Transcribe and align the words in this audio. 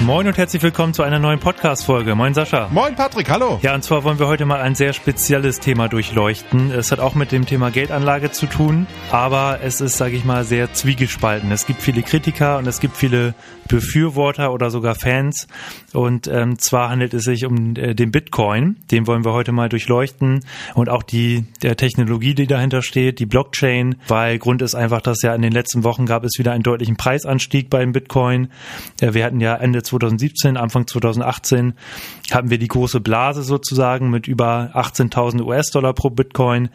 Moin 0.00 0.26
und 0.26 0.36
herzlich 0.36 0.62
willkommen 0.62 0.92
zu 0.92 1.02
einer 1.02 1.18
neuen 1.18 1.40
Podcast-Folge. 1.40 2.14
Moin 2.14 2.34
Sascha. 2.34 2.68
Moin 2.68 2.94
Patrick, 2.94 3.30
hallo. 3.30 3.58
Ja, 3.62 3.74
und 3.74 3.82
zwar 3.82 4.04
wollen 4.04 4.18
wir 4.18 4.26
heute 4.26 4.44
mal 4.44 4.60
ein 4.60 4.74
sehr 4.74 4.92
spezielles 4.92 5.58
Thema 5.58 5.88
durchleuchten. 5.88 6.70
Es 6.70 6.92
hat 6.92 7.00
auch 7.00 7.14
mit 7.14 7.32
dem 7.32 7.46
Thema 7.46 7.70
Geldanlage 7.70 8.30
zu 8.30 8.46
tun, 8.46 8.86
aber 9.10 9.60
es 9.62 9.80
ist, 9.80 9.96
sage 9.96 10.14
ich 10.14 10.24
mal, 10.24 10.44
sehr 10.44 10.72
zwiegespalten. 10.74 11.50
Es 11.50 11.66
gibt 11.66 11.80
viele 11.80 12.02
Kritiker 12.02 12.58
und 12.58 12.66
es 12.66 12.80
gibt 12.80 12.94
viele 12.94 13.34
Befürworter 13.68 14.52
oder 14.52 14.70
sogar 14.70 14.94
Fans. 14.94 15.48
Und 15.92 16.28
ähm, 16.28 16.58
zwar 16.58 16.90
handelt 16.90 17.14
es 17.14 17.24
sich 17.24 17.46
um 17.46 17.74
äh, 17.76 17.94
den 17.94 18.10
Bitcoin. 18.10 18.76
Den 18.90 19.06
wollen 19.06 19.24
wir 19.24 19.32
heute 19.32 19.52
mal 19.52 19.68
durchleuchten 19.68 20.44
und 20.74 20.88
auch 20.88 21.02
die 21.02 21.46
der 21.62 21.76
Technologie, 21.76 22.34
die 22.34 22.46
dahinter 22.46 22.82
steht, 22.82 23.18
die 23.18 23.26
Blockchain. 23.26 23.96
Weil 24.08 24.38
Grund 24.38 24.62
ist 24.62 24.74
einfach, 24.74 25.00
dass 25.00 25.22
ja 25.22 25.34
in 25.34 25.42
den 25.42 25.52
letzten 25.52 25.84
Wochen 25.84 26.06
gab 26.06 26.24
es 26.24 26.38
wieder 26.38 26.52
einen 26.52 26.62
deutlichen 26.62 26.96
Preisanstieg 26.96 27.70
beim 27.70 27.92
Bitcoin. 27.92 28.48
Äh, 29.00 29.14
wir 29.14 29.24
hatten 29.24 29.40
ja 29.40 29.56
Ende 29.56 29.82
2017, 29.86 30.56
Anfang 30.56 30.86
2018 30.86 31.74
hatten 32.30 32.50
wir 32.50 32.58
die 32.58 32.68
große 32.68 33.00
Blase 33.00 33.42
sozusagen 33.42 34.10
mit 34.10 34.26
über 34.26 34.70
18.000 34.74 35.42
US-Dollar 35.42 35.94
pro 35.94 36.10
Bitcoin. 36.10 36.68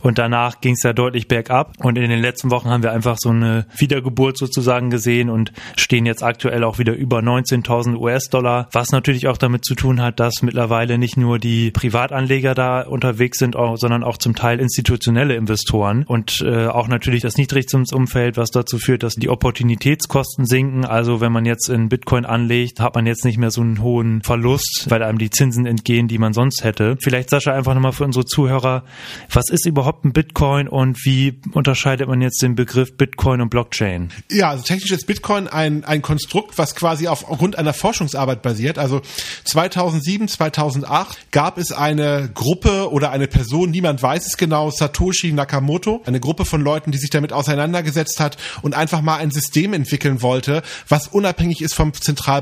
Und 0.00 0.18
danach 0.18 0.60
ging 0.60 0.74
es 0.74 0.82
ja 0.82 0.92
deutlich 0.92 1.28
bergab. 1.28 1.74
Und 1.84 1.96
in 1.98 2.08
den 2.08 2.20
letzten 2.20 2.50
Wochen 2.50 2.70
haben 2.70 2.82
wir 2.82 2.92
einfach 2.92 3.16
so 3.18 3.30
eine 3.30 3.66
Wiedergeburt 3.76 4.38
sozusagen 4.38 4.90
gesehen 4.90 5.30
und 5.30 5.52
stehen 5.76 6.06
jetzt 6.06 6.22
aktuell 6.22 6.64
auch 6.64 6.78
wieder 6.78 6.94
über 6.94 7.18
19.000 7.18 7.96
US-Dollar, 7.96 8.68
was 8.72 8.90
natürlich 8.90 9.28
auch 9.28 9.36
damit 9.36 9.64
zu 9.64 9.74
tun 9.74 10.00
hat, 10.00 10.20
dass 10.20 10.42
mittlerweile 10.42 10.98
nicht 10.98 11.16
nur 11.16 11.38
die 11.38 11.70
Privatanleger 11.70 12.54
da 12.54 12.82
unterwegs 12.82 13.38
sind, 13.38 13.54
sondern 13.74 14.02
auch 14.02 14.18
zum 14.18 14.34
Teil 14.34 14.60
institutionelle 14.60 15.34
Investoren. 15.36 16.04
Und 16.04 16.40
äh, 16.40 16.66
auch 16.66 16.88
natürlich 16.88 17.22
das 17.22 17.36
Niedrigzinsumfeld, 17.36 18.36
was 18.36 18.50
dazu 18.50 18.78
führt, 18.78 19.02
dass 19.02 19.14
die 19.14 19.28
Opportunitätskosten 19.28 20.46
sinken. 20.46 20.84
Also 20.84 21.20
wenn 21.20 21.32
man 21.32 21.44
jetzt 21.44 21.68
in 21.68 21.88
Bitcoin 21.88 22.24
anlegt, 22.24 22.53
hat 22.78 22.94
man 22.94 23.06
jetzt 23.06 23.24
nicht 23.24 23.38
mehr 23.38 23.50
so 23.50 23.60
einen 23.60 23.82
hohen 23.82 24.22
Verlust, 24.22 24.86
weil 24.88 25.02
einem 25.02 25.18
die 25.18 25.30
Zinsen 25.30 25.66
entgehen, 25.66 26.08
die 26.08 26.18
man 26.18 26.32
sonst 26.32 26.64
hätte. 26.64 26.96
Vielleicht 27.02 27.30
Sascha 27.30 27.52
einfach 27.52 27.74
nochmal 27.74 27.92
für 27.92 28.04
unsere 28.04 28.24
Zuhörer, 28.24 28.84
was 29.30 29.48
ist 29.50 29.66
überhaupt 29.66 30.04
ein 30.04 30.12
Bitcoin 30.12 30.68
und 30.68 31.04
wie 31.04 31.40
unterscheidet 31.52 32.08
man 32.08 32.20
jetzt 32.20 32.42
den 32.42 32.54
Begriff 32.54 32.96
Bitcoin 32.96 33.40
und 33.40 33.48
Blockchain? 33.48 34.10
Ja, 34.30 34.50
also 34.50 34.62
technisch 34.62 34.92
ist 34.92 35.06
Bitcoin 35.06 35.48
ein, 35.48 35.84
ein 35.84 36.02
Konstrukt, 36.02 36.56
was 36.58 36.74
quasi 36.74 37.08
aufgrund 37.08 37.58
einer 37.58 37.72
Forschungsarbeit 37.72 38.42
basiert. 38.42 38.78
Also 38.78 39.02
2007, 39.44 40.28
2008 40.28 41.32
gab 41.32 41.58
es 41.58 41.72
eine 41.72 42.30
Gruppe 42.32 42.90
oder 42.90 43.10
eine 43.10 43.26
Person, 43.26 43.70
niemand 43.70 44.02
weiß 44.02 44.26
es 44.26 44.36
genau, 44.36 44.70
Satoshi 44.70 45.32
Nakamoto, 45.32 46.02
eine 46.06 46.20
Gruppe 46.20 46.44
von 46.44 46.60
Leuten, 46.60 46.92
die 46.92 46.98
sich 46.98 47.10
damit 47.10 47.32
auseinandergesetzt 47.32 48.20
hat 48.20 48.36
und 48.62 48.74
einfach 48.74 49.02
mal 49.02 49.16
ein 49.16 49.30
System 49.30 49.72
entwickeln 49.72 50.22
wollte, 50.22 50.62
was 50.88 51.08
unabhängig 51.08 51.62
ist 51.62 51.74
vom 51.74 51.92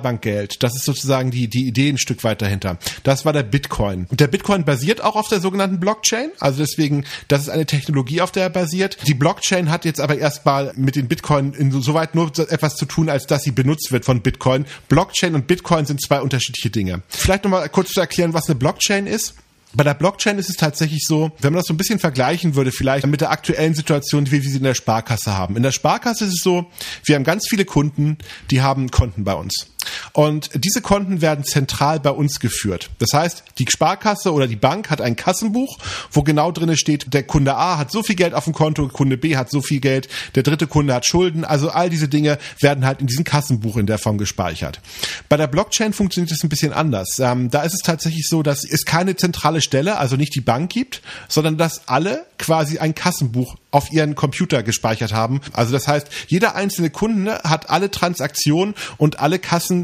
Zentralbankgeld. 0.03 0.63
Das 0.63 0.75
ist 0.75 0.85
sozusagen 0.85 1.31
die, 1.31 1.49
die 1.49 1.67
Idee 1.67 1.89
ein 1.89 1.99
Stück 1.99 2.25
weit 2.25 2.43
dahinter. 2.43 2.79
Das 3.05 3.25
war 3.25 3.33
der 3.33 3.43
Bitcoin. 3.43 4.07
Und 4.11 4.21
der 4.21 4.27
Bitcoin 4.27 4.65
basiert 4.65 5.03
auch 5.03 5.17
auf 5.17 5.29
der 5.29 5.41
sogenannten 5.41 5.81
Blockchain. 5.81 6.31
Also 6.41 6.59
deswegen, 6.59 7.05
das 7.29 7.43
ist 7.43 7.49
eine 7.49 7.67
Technologie, 7.67 8.21
auf 8.21 8.33
der 8.33 8.45
er 8.45 8.51
basiert. 8.51 8.99
Die 9.07 9.15
Blockchain 9.15 9.71
hat 9.71 9.85
jetzt 9.85 10.01
aber 10.01 10.19
erstmal 10.19 10.73
mit 10.77 10.97
den 10.97 11.09
Bitcoin 11.09 11.53
insoweit 11.55 12.15
nur 12.15 12.31
etwas 12.51 12.77
zu 12.77 12.87
tun, 12.87 13.09
als 13.09 13.27
dass 13.27 13.45
sie 13.45 13.53
benutzt 13.53 13.93
wird 13.93 14.05
von 14.05 14.21
Bitcoin. 14.21 14.67
Blockchain 14.89 15.35
und 15.35 15.47
Bitcoin 15.47 15.87
sind 15.87 16.03
zwei 16.03 16.21
unterschiedliche 16.21 16.71
Dinge. 16.71 17.03
Vielleicht 17.09 17.45
nochmal 17.45 17.69
kurz 17.69 17.91
zu 17.91 18.01
erklären, 18.01 18.35
was 18.35 18.49
eine 18.49 18.57
Blockchain 18.57 19.07
ist. 19.07 19.35
Bei 19.75 19.85
der 19.85 19.95
Blockchain 19.95 20.39
ist 20.39 20.51
es 20.51 20.57
tatsächlich 20.57 21.07
so, 21.07 21.33
wenn 21.41 21.55
man 21.55 21.61
das 21.61 21.67
so 21.67 21.73
ein 21.73 21.79
bisschen 21.79 21.99
vergleichen 21.99 22.55
würde, 22.55 22.73
vielleicht 22.73 23.07
mit 23.07 23.23
der 23.23 23.31
aktuellen 23.31 23.75
Situation, 23.75 24.27
wie 24.27 24.43
wir 24.43 24.51
sie 24.51 24.59
in 24.59 24.65
der 24.65 24.75
Sparkasse 24.75 25.35
haben. 25.35 25.57
In 25.57 25.63
der 25.63 25.73
Sparkasse 25.73 26.27
ist 26.27 26.35
es 26.35 26.43
so, 26.43 26.71
wir 27.05 27.15
haben 27.15 27.25
ganz 27.25 27.47
viele 27.49 27.65
Kunden, 27.65 28.19
die 28.51 28.61
haben 28.61 28.91
Konten 28.91 29.25
bei 29.25 29.33
uns. 29.33 29.72
Und 30.13 30.51
diese 30.55 30.81
Konten 30.81 31.21
werden 31.21 31.45
zentral 31.45 32.01
bei 32.01 32.11
uns 32.11 32.41
geführt. 32.41 32.91
Das 32.99 33.13
heißt, 33.13 33.45
die 33.59 33.67
Sparkasse 33.69 34.33
oder 34.33 34.47
die 34.47 34.57
Bank 34.57 34.91
hat 34.91 35.01
ein 35.01 35.17
Kassenbuch, 35.17 35.79
wo 36.11 36.23
genau 36.23 36.53
drinne 36.53 36.77
steht, 36.77 37.13
der 37.13 37.23
Kunde 37.23 37.55
A 37.57 37.79
hat 37.79 37.91
so 37.91 38.03
viel 38.03 38.17
Geld 38.17 38.35
auf 38.35 38.45
dem 38.45 38.53
Konto, 38.53 38.89
Kunde 38.89 39.17
B 39.17 39.37
hat 39.37 39.51
so 39.51 39.63
viel 39.63 39.81
Geld, 39.81 40.09
der 40.35 40.43
dritte 40.43 40.67
Kunde 40.67 40.95
hat 40.95 41.07
Schulden. 41.07 41.45
Also 41.45 41.71
all 41.71 41.91
diese 41.91 42.09
Dinge 42.09 42.39
werden 42.61 42.85
halt 42.85 43.01
in 43.01 43.07
diesem 43.07 43.25
Kassenbuch 43.25 43.77
in 43.77 43.87
der 43.87 43.99
Form 43.99 44.19
gespeichert. 44.19 44.81
Bei 45.29 45.37
der 45.37 45.47
Blockchain 45.47 45.93
funktioniert 45.93 46.31
das 46.31 46.43
ein 46.43 46.49
bisschen 46.49 46.73
anders. 46.73 47.19
Ähm, 47.19 47.51
da 47.51 47.63
ist 47.63 47.75
es 47.75 47.81
tatsächlich 47.81 48.29
so, 48.29 48.43
dass 48.43 48.65
es 48.65 48.85
keine 48.85 49.17
zentrale 49.17 49.61
Stelle, 49.61 49.99
also 49.99 50.17
nicht 50.17 50.35
die 50.35 50.41
Bank 50.41 50.71
gibt, 50.73 51.03
sondern 51.29 51.57
dass 51.57 51.89
alle 51.89 52.27
quasi 52.39 52.79
ein 52.79 52.95
Kassenbuch 52.95 53.57
auf 53.71 53.91
ihren 53.91 54.15
Computer 54.15 54.63
gespeichert 54.63 55.13
haben. 55.13 55.41
Also 55.53 55.73
das 55.73 55.89
heißt, 55.89 56.09
jeder 56.29 56.55
einzelne 56.55 56.91
Kunde 56.91 57.41
hat 57.43 57.71
alle 57.71 57.91
Transaktionen 57.91 58.75
und 58.99 59.19
alle 59.19 59.39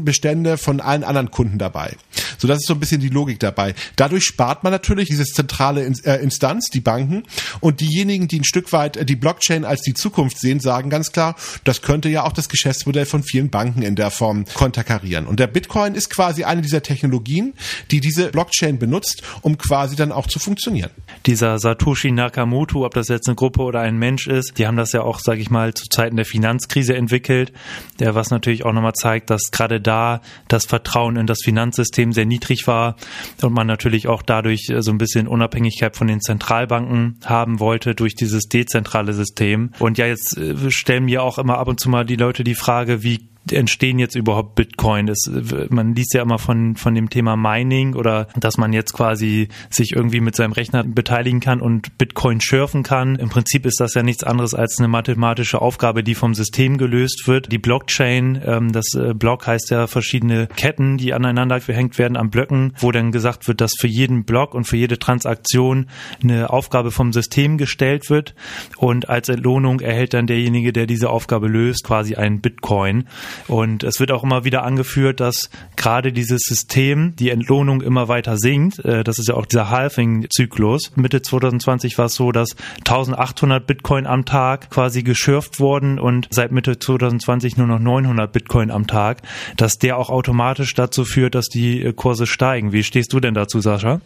Kassenbestände 0.09 0.57
von 0.57 0.81
allen 0.81 1.03
anderen 1.03 1.31
Kunden 1.31 1.57
dabei. 1.57 1.95
So, 2.37 2.47
das 2.47 2.59
ist 2.59 2.67
so 2.67 2.73
ein 2.73 2.79
bisschen 2.79 3.01
die 3.01 3.09
Logik 3.09 3.39
dabei. 3.39 3.75
Dadurch 3.95 4.23
spart 4.23 4.63
man 4.63 4.71
natürlich 4.71 5.09
diese 5.09 5.23
zentrale 5.23 5.83
äh, 5.83 6.21
Instanz, 6.21 6.69
die 6.69 6.79
Banken. 6.79 7.23
Und 7.59 7.81
diejenigen, 7.81 8.27
die 8.27 8.39
ein 8.39 8.43
Stück 8.43 8.71
weit 8.71 8.97
äh, 8.97 9.05
die 9.05 9.15
Blockchain 9.15 9.65
als 9.65 9.81
die 9.81 9.93
Zukunft 9.93 10.39
sehen, 10.39 10.59
sagen 10.59 10.89
ganz 10.89 11.11
klar, 11.11 11.35
das 11.63 11.81
könnte 11.81 12.09
ja 12.09 12.23
auch 12.23 12.33
das 12.33 12.49
Geschäftsmodell 12.49 13.05
von 13.05 13.23
vielen 13.23 13.49
Banken 13.49 13.81
in 13.81 13.95
der 13.95 14.09
Form 14.09 14.45
konterkarieren. 14.53 15.27
Und 15.27 15.39
der 15.39 15.47
Bitcoin 15.47 15.95
ist 15.95 16.09
quasi 16.09 16.43
eine 16.43 16.61
dieser 16.61 16.81
Technologien, 16.81 17.53
die 17.91 17.99
diese 17.99 18.29
Blockchain 18.29 18.79
benutzt, 18.79 19.21
um 19.41 19.57
quasi 19.57 19.95
dann 19.95 20.11
auch 20.11 20.27
zu 20.27 20.39
funktionieren. 20.39 20.91
Dieser 21.25 21.59
Satoshi 21.59 22.11
Nakamoto, 22.11 22.85
ob 22.85 22.93
das 22.93 23.09
jetzt 23.09 23.27
eine 23.27 23.35
Gruppe 23.35 23.61
oder 23.61 23.81
ein 23.81 23.97
Mensch 23.97 24.27
ist, 24.27 24.57
die 24.57 24.65
haben 24.65 24.77
das 24.77 24.93
ja 24.93 25.01
auch, 25.01 25.19
sage 25.19 25.41
ich 25.41 25.49
mal, 25.49 25.73
zu 25.73 25.85
Zeiten 25.89 26.15
der 26.15 26.25
Finanzkrise 26.25 26.95
entwickelt, 26.95 27.51
der 27.99 28.15
was 28.15 28.29
natürlich 28.29 28.65
auch 28.65 28.73
nochmal 28.73 28.93
zeigt, 28.93 29.29
dass 29.29 29.51
gerade 29.51 29.81
da 29.89 30.21
das 30.47 30.65
Vertrauen 30.65 31.17
in 31.17 31.25
das 31.25 31.39
Finanzsystem 31.43 32.13
sehr 32.13 32.27
niedrig 32.27 32.67
war 32.67 32.95
und 33.41 33.53
man 33.53 33.65
natürlich 33.65 34.07
auch 34.07 34.21
dadurch 34.21 34.69
äh, 34.69 34.83
so 34.83 34.91
ein 34.91 34.99
bisschen 34.99 35.27
Unabhängigkeit 35.27 35.97
von 35.97 36.07
den 36.07 36.21
Zentralbanken 36.21 37.19
haben 37.25 37.59
wollte 37.59 37.95
durch 37.95 38.13
dieses 38.13 38.43
dezentrale 38.43 39.13
System. 39.13 39.71
Und 39.79 39.97
ja, 39.97 40.05
jetzt 40.05 40.37
äh, 40.37 40.69
stellen 40.69 41.05
mir 41.05 41.23
auch 41.23 41.39
immer 41.39 41.57
ab 41.57 41.67
und 41.67 41.79
zu 41.79 41.89
mal 41.89 42.05
die 42.05 42.15
Leute 42.15 42.43
die 42.43 42.55
Frage, 42.55 43.03
wie 43.03 43.27
entstehen 43.51 43.99
jetzt 43.99 44.15
überhaupt 44.15 44.55
Bitcoin? 44.55 45.05
Das, 45.05 45.29
man 45.69 45.95
liest 45.95 46.13
ja 46.13 46.21
immer 46.21 46.39
von, 46.39 46.75
von 46.75 46.95
dem 46.95 47.09
Thema 47.09 47.35
Mining 47.35 47.95
oder 47.95 48.27
dass 48.35 48.57
man 48.57 48.73
jetzt 48.73 48.93
quasi 48.93 49.49
sich 49.69 49.93
irgendwie 49.93 50.21
mit 50.21 50.35
seinem 50.35 50.53
Rechner 50.53 50.83
beteiligen 50.83 51.39
kann 51.39 51.61
und 51.61 51.97
Bitcoin 51.97 52.41
schürfen 52.41 52.83
kann. 52.83 53.15
Im 53.15 53.29
Prinzip 53.29 53.65
ist 53.65 53.79
das 53.79 53.93
ja 53.93 54.03
nichts 54.03 54.23
anderes 54.23 54.53
als 54.53 54.77
eine 54.79 54.87
mathematische 54.87 55.61
Aufgabe, 55.61 56.03
die 56.03 56.15
vom 56.15 56.33
System 56.33 56.77
gelöst 56.77 57.27
wird. 57.27 57.51
Die 57.51 57.57
Blockchain, 57.57 58.41
ähm, 58.45 58.71
das 58.71 58.93
äh, 58.95 59.13
Block 59.13 59.47
heißt 59.47 59.69
ja 59.71 59.87
verschiedene 59.87 60.47
Ketten, 60.47 60.97
die 60.97 61.13
aneinander 61.13 61.59
gehängt 61.59 61.97
werden 61.97 62.17
an 62.17 62.29
Blöcken, 62.29 62.73
wo 62.77 62.91
dann 62.91 63.11
gesagt 63.11 63.47
wird, 63.47 63.61
dass 63.61 63.73
für 63.77 63.87
jeden 63.87 64.23
Block 64.23 64.53
und 64.53 64.65
für 64.65 64.77
jede 64.77 64.99
Transaktion 64.99 65.87
eine 66.23 66.49
Aufgabe 66.49 66.91
vom 66.91 67.13
System 67.13 67.57
gestellt 67.57 68.09
wird 68.09 68.35
und 68.77 69.09
als 69.09 69.29
Entlohnung 69.29 69.79
erhält 69.79 70.13
dann 70.13 70.27
derjenige, 70.27 70.73
der 70.73 70.85
diese 70.85 71.09
Aufgabe 71.09 71.47
löst, 71.47 71.83
quasi 71.83 72.15
einen 72.15 72.41
Bitcoin. 72.41 73.05
Und 73.47 73.83
es 73.83 73.99
wird 73.99 74.11
auch 74.11 74.23
immer 74.23 74.43
wieder 74.43 74.63
angeführt, 74.63 75.19
dass 75.19 75.49
gerade 75.75 76.11
dieses 76.11 76.41
System 76.41 77.15
die 77.15 77.29
Entlohnung 77.29 77.81
immer 77.81 78.07
weiter 78.07 78.37
sinkt. 78.37 78.79
Äh, 78.79 79.03
das 79.03 79.19
ist 79.19 79.27
ja 79.27 79.35
auch 79.35 79.45
dieser 79.45 79.69
Halving-Zyklus. 79.69 80.91
Mitte 80.95 81.21
2020 81.21 81.97
war 81.97 82.05
es 82.05 82.15
so, 82.15 82.31
dass 82.31 82.55
1800 82.79 83.65
Bitcoin 83.65 84.07
am 84.07 84.25
Tag 84.25 84.69
quasi 84.69 85.03
geschürft 85.03 85.59
wurden 85.59 85.99
und 85.99 86.27
seit 86.31 86.51
Mitte 86.51 86.79
2020 86.79 87.57
nur 87.57 87.67
noch 87.67 87.79
900 87.79 88.31
Bitcoin 88.31 88.71
am 88.71 88.87
Tag, 88.87 89.21
dass 89.57 89.77
der 89.77 89.97
auch 89.97 90.09
automatisch 90.09 90.73
dazu 90.73 91.05
führt, 91.05 91.35
dass 91.35 91.47
die 91.47 91.83
äh, 91.83 91.93
Kurse 91.93 92.27
steigen. 92.27 92.71
Wie 92.71 92.83
stehst 92.83 93.13
du 93.13 93.19
denn 93.19 93.33
dazu, 93.33 93.59
Sascha? 93.61 94.01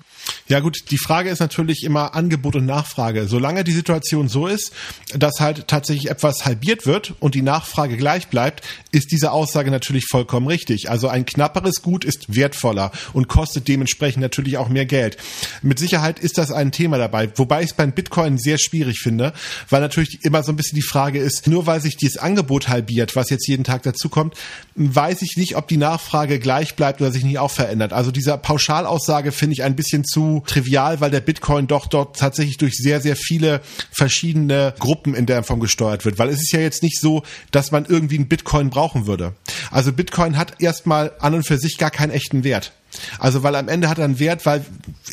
Ja 0.47 0.59
gut, 0.59 0.91
die 0.91 0.97
Frage 0.97 1.29
ist 1.29 1.39
natürlich 1.39 1.83
immer 1.83 2.15
Angebot 2.15 2.55
und 2.55 2.65
Nachfrage. 2.65 3.27
Solange 3.27 3.63
die 3.63 3.71
Situation 3.71 4.27
so 4.27 4.47
ist, 4.47 4.71
dass 5.15 5.39
halt 5.39 5.67
tatsächlich 5.67 6.09
etwas 6.09 6.45
halbiert 6.45 6.85
wird 6.85 7.13
und 7.19 7.33
die 7.33 7.41
Nachfrage 7.41 7.97
gleich 7.97 8.27
bleibt, 8.27 8.61
ist 8.91 9.11
diese 9.11 9.31
Aussage 9.31 9.71
natürlich 9.71 10.05
vollkommen 10.09 10.47
richtig. 10.47 10.89
Also 10.89 11.07
ein 11.07 11.25
knapperes 11.25 11.81
Gut 11.81 12.05
ist 12.05 12.35
wertvoller 12.35 12.91
und 13.13 13.27
kostet 13.27 13.67
dementsprechend 13.67 14.21
natürlich 14.21 14.57
auch 14.57 14.69
mehr 14.69 14.85
Geld. 14.85 15.17
Mit 15.61 15.79
Sicherheit 15.79 16.19
ist 16.19 16.37
das 16.37 16.51
ein 16.51 16.71
Thema 16.71 16.97
dabei, 16.97 17.31
wobei 17.35 17.61
ich 17.61 17.71
es 17.71 17.75
beim 17.75 17.93
Bitcoin 17.93 18.37
sehr 18.37 18.57
schwierig 18.57 18.99
finde, 18.99 19.33
weil 19.69 19.81
natürlich 19.81 20.19
immer 20.23 20.43
so 20.43 20.51
ein 20.51 20.55
bisschen 20.55 20.75
die 20.75 20.81
Frage 20.81 21.19
ist, 21.19 21.47
nur 21.47 21.65
weil 21.65 21.81
sich 21.81 21.97
dieses 21.97 22.17
Angebot 22.17 22.67
halbiert, 22.67 23.15
was 23.15 23.29
jetzt 23.29 23.47
jeden 23.47 23.63
Tag 23.63 23.83
dazukommt, 23.83 24.35
weiß 24.75 25.21
ich 25.21 25.37
nicht, 25.37 25.55
ob 25.55 25.67
die 25.67 25.77
Nachfrage 25.77 26.39
gleich 26.39 26.75
bleibt 26.75 27.01
oder 27.01 27.11
sich 27.11 27.23
nicht 27.23 27.39
auch 27.39 27.51
verändert. 27.51 27.93
Also 27.93 28.11
dieser 28.11 28.37
Pauschalaussage 28.37 29.31
finde 29.31 29.53
ich 29.53 29.63
ein 29.63 29.75
bisschen 29.75 30.03
zu 30.03 30.12
trivial, 30.45 31.01
weil 31.01 31.11
der 31.11 31.21
Bitcoin 31.21 31.67
doch 31.67 31.87
dort 31.87 32.17
tatsächlich 32.17 32.57
durch 32.57 32.75
sehr, 32.75 33.01
sehr 33.01 33.15
viele 33.15 33.61
verschiedene 33.91 34.73
Gruppen 34.79 35.15
in 35.15 35.25
der 35.25 35.43
Form 35.43 35.59
gesteuert 35.59 36.05
wird. 36.05 36.19
Weil 36.19 36.29
es 36.29 36.41
ist 36.41 36.51
ja 36.51 36.59
jetzt 36.59 36.83
nicht 36.83 36.99
so, 36.99 37.23
dass 37.51 37.71
man 37.71 37.85
irgendwie 37.85 38.17
einen 38.17 38.27
Bitcoin 38.27 38.69
brauchen 38.69 39.07
würde. 39.07 39.33
Also 39.71 39.91
Bitcoin 39.93 40.37
hat 40.37 40.61
erstmal 40.61 41.13
an 41.19 41.33
und 41.33 41.45
für 41.45 41.57
sich 41.57 41.77
gar 41.77 41.91
keinen 41.91 42.11
echten 42.11 42.43
Wert. 42.43 42.73
Also 43.19 43.43
weil 43.43 43.55
am 43.55 43.67
Ende 43.67 43.89
hat 43.89 43.97
er 43.97 44.05
einen 44.05 44.19
Wert, 44.19 44.45
weil 44.45 44.65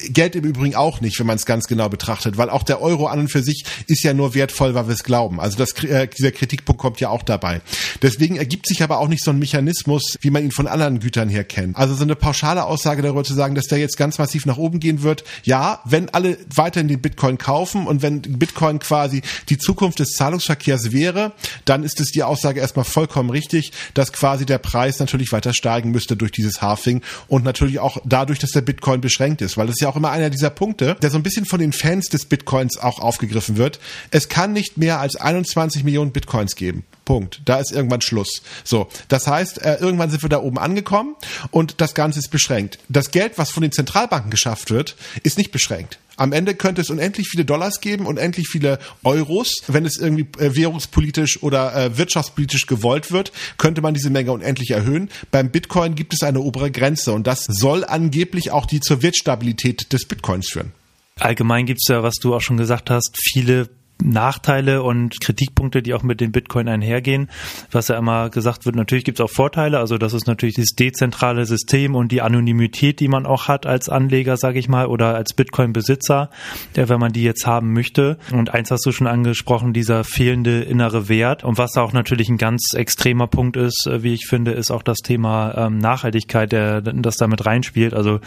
Geld 0.09 0.35
im 0.37 0.45
Übrigen 0.45 0.75
auch 0.75 1.01
nicht, 1.01 1.19
wenn 1.19 1.27
man 1.27 1.37
es 1.37 1.47
ganz 1.47 1.67
genau 1.67 1.89
betrachtet, 1.89 2.37
weil 2.37 2.51
auch 2.51 2.63
der 2.63 2.81
Euro 2.81 3.07
an 3.07 3.21
und 3.21 3.29
für 3.29 3.43
sich 3.43 3.65
ist 3.87 4.03
ja 4.03 4.15
nur 4.15 4.35
wertvoll, 4.35 4.75
weil 4.75 4.87
wir 4.87 4.95
es 4.95 5.05
glauben. 5.05 5.41
Also 5.41 5.59
das, 5.59 5.73
äh, 5.85 6.09
dieser 6.09 6.33
Kritikpunkt 6.33 6.81
kommt 6.81 7.01
ja 7.01 7.09
auch 7.09 7.23
dabei. 7.23 7.61
Deswegen 8.03 8.37
ergibt 8.37 8.67
sich 8.67 8.83
aber 8.83 8.99
auch 8.99 9.09
nicht 9.09 9.25
so 9.25 9.31
ein 9.31 9.39
Mechanismus, 9.39 10.17
wie 10.21 10.31
man 10.31 10.45
ihn 10.45 10.51
von 10.51 10.67
anderen 10.67 11.01
Gütern 11.01 11.29
her 11.29 11.45
kennt. 11.45 11.77
Also 11.77 11.95
so 11.95 12.05
eine 12.05 12.17
pauschale 12.17 12.65
Aussage 12.65 13.03
darüber 13.03 13.25
zu 13.25 13.35
sagen, 13.35 13.55
dass 13.55 13.67
der 13.67 13.79
jetzt 13.79 13.97
ganz 13.97 14.19
massiv 14.19 14.47
nach 14.47 14.57
oben 14.57 14.81
gehen 14.81 15.03
wird. 15.03 15.25
Ja, 15.45 15.81
wenn 15.85 16.09
alle 16.11 16.39
weiterhin 16.55 16.89
den 16.89 17.01
Bitcoin 17.01 17.39
kaufen 17.39 17.87
und 17.87 18.03
wenn 18.03 18.23
Bitcoin 18.23 18.79
quasi 18.79 19.23
die 19.49 19.59
Zukunft 19.59 19.99
des 19.99 20.11
Zahlungsverkehrs 20.11 20.93
wäre, 20.93 21.33
dann 21.65 21.85
ist 21.85 22.01
es 22.01 22.11
die 22.11 22.23
Aussage 22.23 22.61
erstmal 22.61 22.85
vollkommen 22.85 23.31
richtig, 23.31 23.73
dass 23.95 24.13
quasi 24.13 24.47
der 24.47 24.59
Preis 24.59 24.99
natürlich 24.99 25.33
weiter 25.33 25.55
steigen 25.55 25.91
müsste 25.91 26.17
durch 26.17 26.33
dieses 26.33 26.63
Halving 26.63 27.03
und 27.29 27.45
natürlich 27.45 27.70
auch 27.79 27.99
dadurch, 28.05 28.39
dass 28.39 28.51
der 28.51 28.63
Bitcoin 28.63 29.01
beschränkt 29.01 29.43
ist, 29.43 29.57
weil 29.57 29.67
das 29.67 29.77
ist 29.77 29.83
ja 29.83 29.89
auch 29.89 29.97
immer 29.97 30.11
einer 30.11 30.31
dieser 30.31 30.51
Punkte, 30.51 30.97
der 31.01 31.11
so 31.11 31.17
ein 31.17 31.23
bisschen 31.23 31.45
von 31.45 31.61
den 31.61 31.73
Fans 31.73 32.09
des 32.09 32.25
Bitcoins 32.25 32.79
auch 32.79 32.99
aufgegriffen 32.99 33.57
wird. 33.57 33.79
Es 34.11 34.29
kann 34.29 34.53
nicht 34.53 34.77
mehr 34.77 35.01
als 35.01 35.17
21 35.17 35.85
Millionen 35.85 36.13
Bitcoins 36.13 36.57
geben. 36.57 36.85
Punkt. 37.11 37.41
Da 37.45 37.59
ist 37.59 37.73
irgendwann 37.73 38.03
Schluss. 38.03 38.41
So, 38.63 38.87
das 39.09 39.27
heißt, 39.27 39.63
äh, 39.63 39.79
irgendwann 39.81 40.11
sind 40.11 40.23
wir 40.23 40.29
da 40.29 40.41
oben 40.41 40.59
angekommen 40.59 41.17
und 41.51 41.81
das 41.81 41.95
Ganze 41.95 42.21
ist 42.21 42.29
beschränkt. 42.29 42.79
Das 42.89 43.11
Geld, 43.11 43.33
was 43.37 43.51
von 43.51 43.63
den 43.63 43.73
Zentralbanken 43.73 44.31
geschafft 44.31 44.71
wird, 44.71 44.95
ist 45.25 45.37
nicht 45.37 45.51
beschränkt. 45.51 45.99
Am 46.17 46.33
Ende 46.33 46.55
könnte 46.55 46.81
es 46.81 46.89
unendlich 46.89 47.27
viele 47.29 47.45
Dollars 47.45 47.81
geben, 47.81 48.07
unendlich 48.07 48.47
viele 48.47 48.79
Euros. 49.03 49.55
Wenn 49.67 49.87
es 49.87 49.97
irgendwie 49.97 50.29
äh, 50.39 50.55
währungspolitisch 50.55 51.43
oder 51.43 51.75
äh, 51.75 51.99
wirtschaftspolitisch 51.99 52.69
gewollt 52.69 53.11
wird, 53.11 53.33
könnte 53.59 53.81
man 53.81 53.93
diese 53.93 54.11
Menge 54.11 54.31
unendlich 54.31 54.71
erhöhen. 54.71 55.11
Beim 55.33 55.51
Bitcoin 55.51 55.97
gibt 55.97 56.15
es 56.15 56.23
eine 56.23 56.39
obere 56.39 56.71
Grenze 56.71 57.13
und 57.13 57.27
das 57.27 57.43
soll 57.43 57.85
angeblich 57.85 58.53
auch 58.53 58.67
die 58.67 58.79
zur 58.79 59.03
Wertstabilität 59.03 59.93
des 59.93 60.05
Bitcoins 60.05 60.49
führen. 60.49 60.71
Allgemein 61.19 61.67
gibt 61.67 61.81
es 61.83 61.89
ja, 61.89 62.05
was 62.05 62.15
du 62.23 62.37
auch 62.37 62.41
schon 62.41 62.57
gesagt 62.57 62.89
hast, 62.89 63.19
viele 63.21 63.69
Nachteile 64.03 64.83
und 64.83 65.21
Kritikpunkte, 65.21 65.83
die 65.83 65.95
auch 65.95 66.03
mit 66.03 66.21
dem 66.21 66.33
Bitcoin 66.33 66.69
einhergehen. 66.69 67.29
Was 67.71 67.89
ja 67.89 67.99
immer 67.99 68.31
gesagt 68.31 68.67
wird, 68.67 68.77
natürlich 68.77 69.05
gibt 69.05 69.21
es 69.21 69.25
auch 69.25 69.31
Vorteile. 69.31 69.79
Also 69.79 69.99
das 69.99 70.13
ist 70.13 70.27
natürlich 70.27 70.57
das 70.57 70.71
dezentrale 70.79 71.47
System 71.47 71.95
und 71.95 72.13
die 72.13 72.23
Anonymität, 72.23 73.01
die 73.01 73.09
man 73.09 73.27
auch 73.27 73.49
hat 73.49 73.67
als 73.67 73.89
Anleger, 73.89 74.37
sage 74.37 74.59
ich 74.59 74.69
mal, 74.69 74.87
oder 74.87 75.15
als 75.15 75.35
Bitcoin-Besitzer, 75.35 76.31
wenn 76.75 77.01
man 77.01 77.13
die 77.13 77.23
jetzt 77.23 77.47
haben 77.47 77.73
möchte. 77.73 78.19
Und 78.33 78.53
eins 78.55 78.71
hast 78.71 78.87
du 78.87 78.93
schon 78.93 79.07
angesprochen, 79.07 79.73
dieser 79.73 80.05
fehlende 80.05 80.61
innere 80.63 81.09
Wert. 81.09 81.45
Und 81.45 81.59
was 81.59 81.77
auch 81.77 81.93
natürlich 81.93 82.29
ein 82.29 82.39
ganz 82.39 82.73
extremer 82.75 83.27
Punkt 83.27 83.57
ist, 83.57 83.87
äh, 83.87 84.03
wie 84.03 84.15
ich 84.15 84.27
finde, 84.27 84.53
ist 84.53 84.71
auch 84.71 84.83
das 84.83 84.99
Thema 84.99 85.55
ähm, 85.57 85.79
Nachhaltigkeit, 85.79 86.53
der 86.53 86.81
das 86.81 87.17
damit 87.17 87.47
reinspielt. 87.47 87.95
Also 87.95 88.21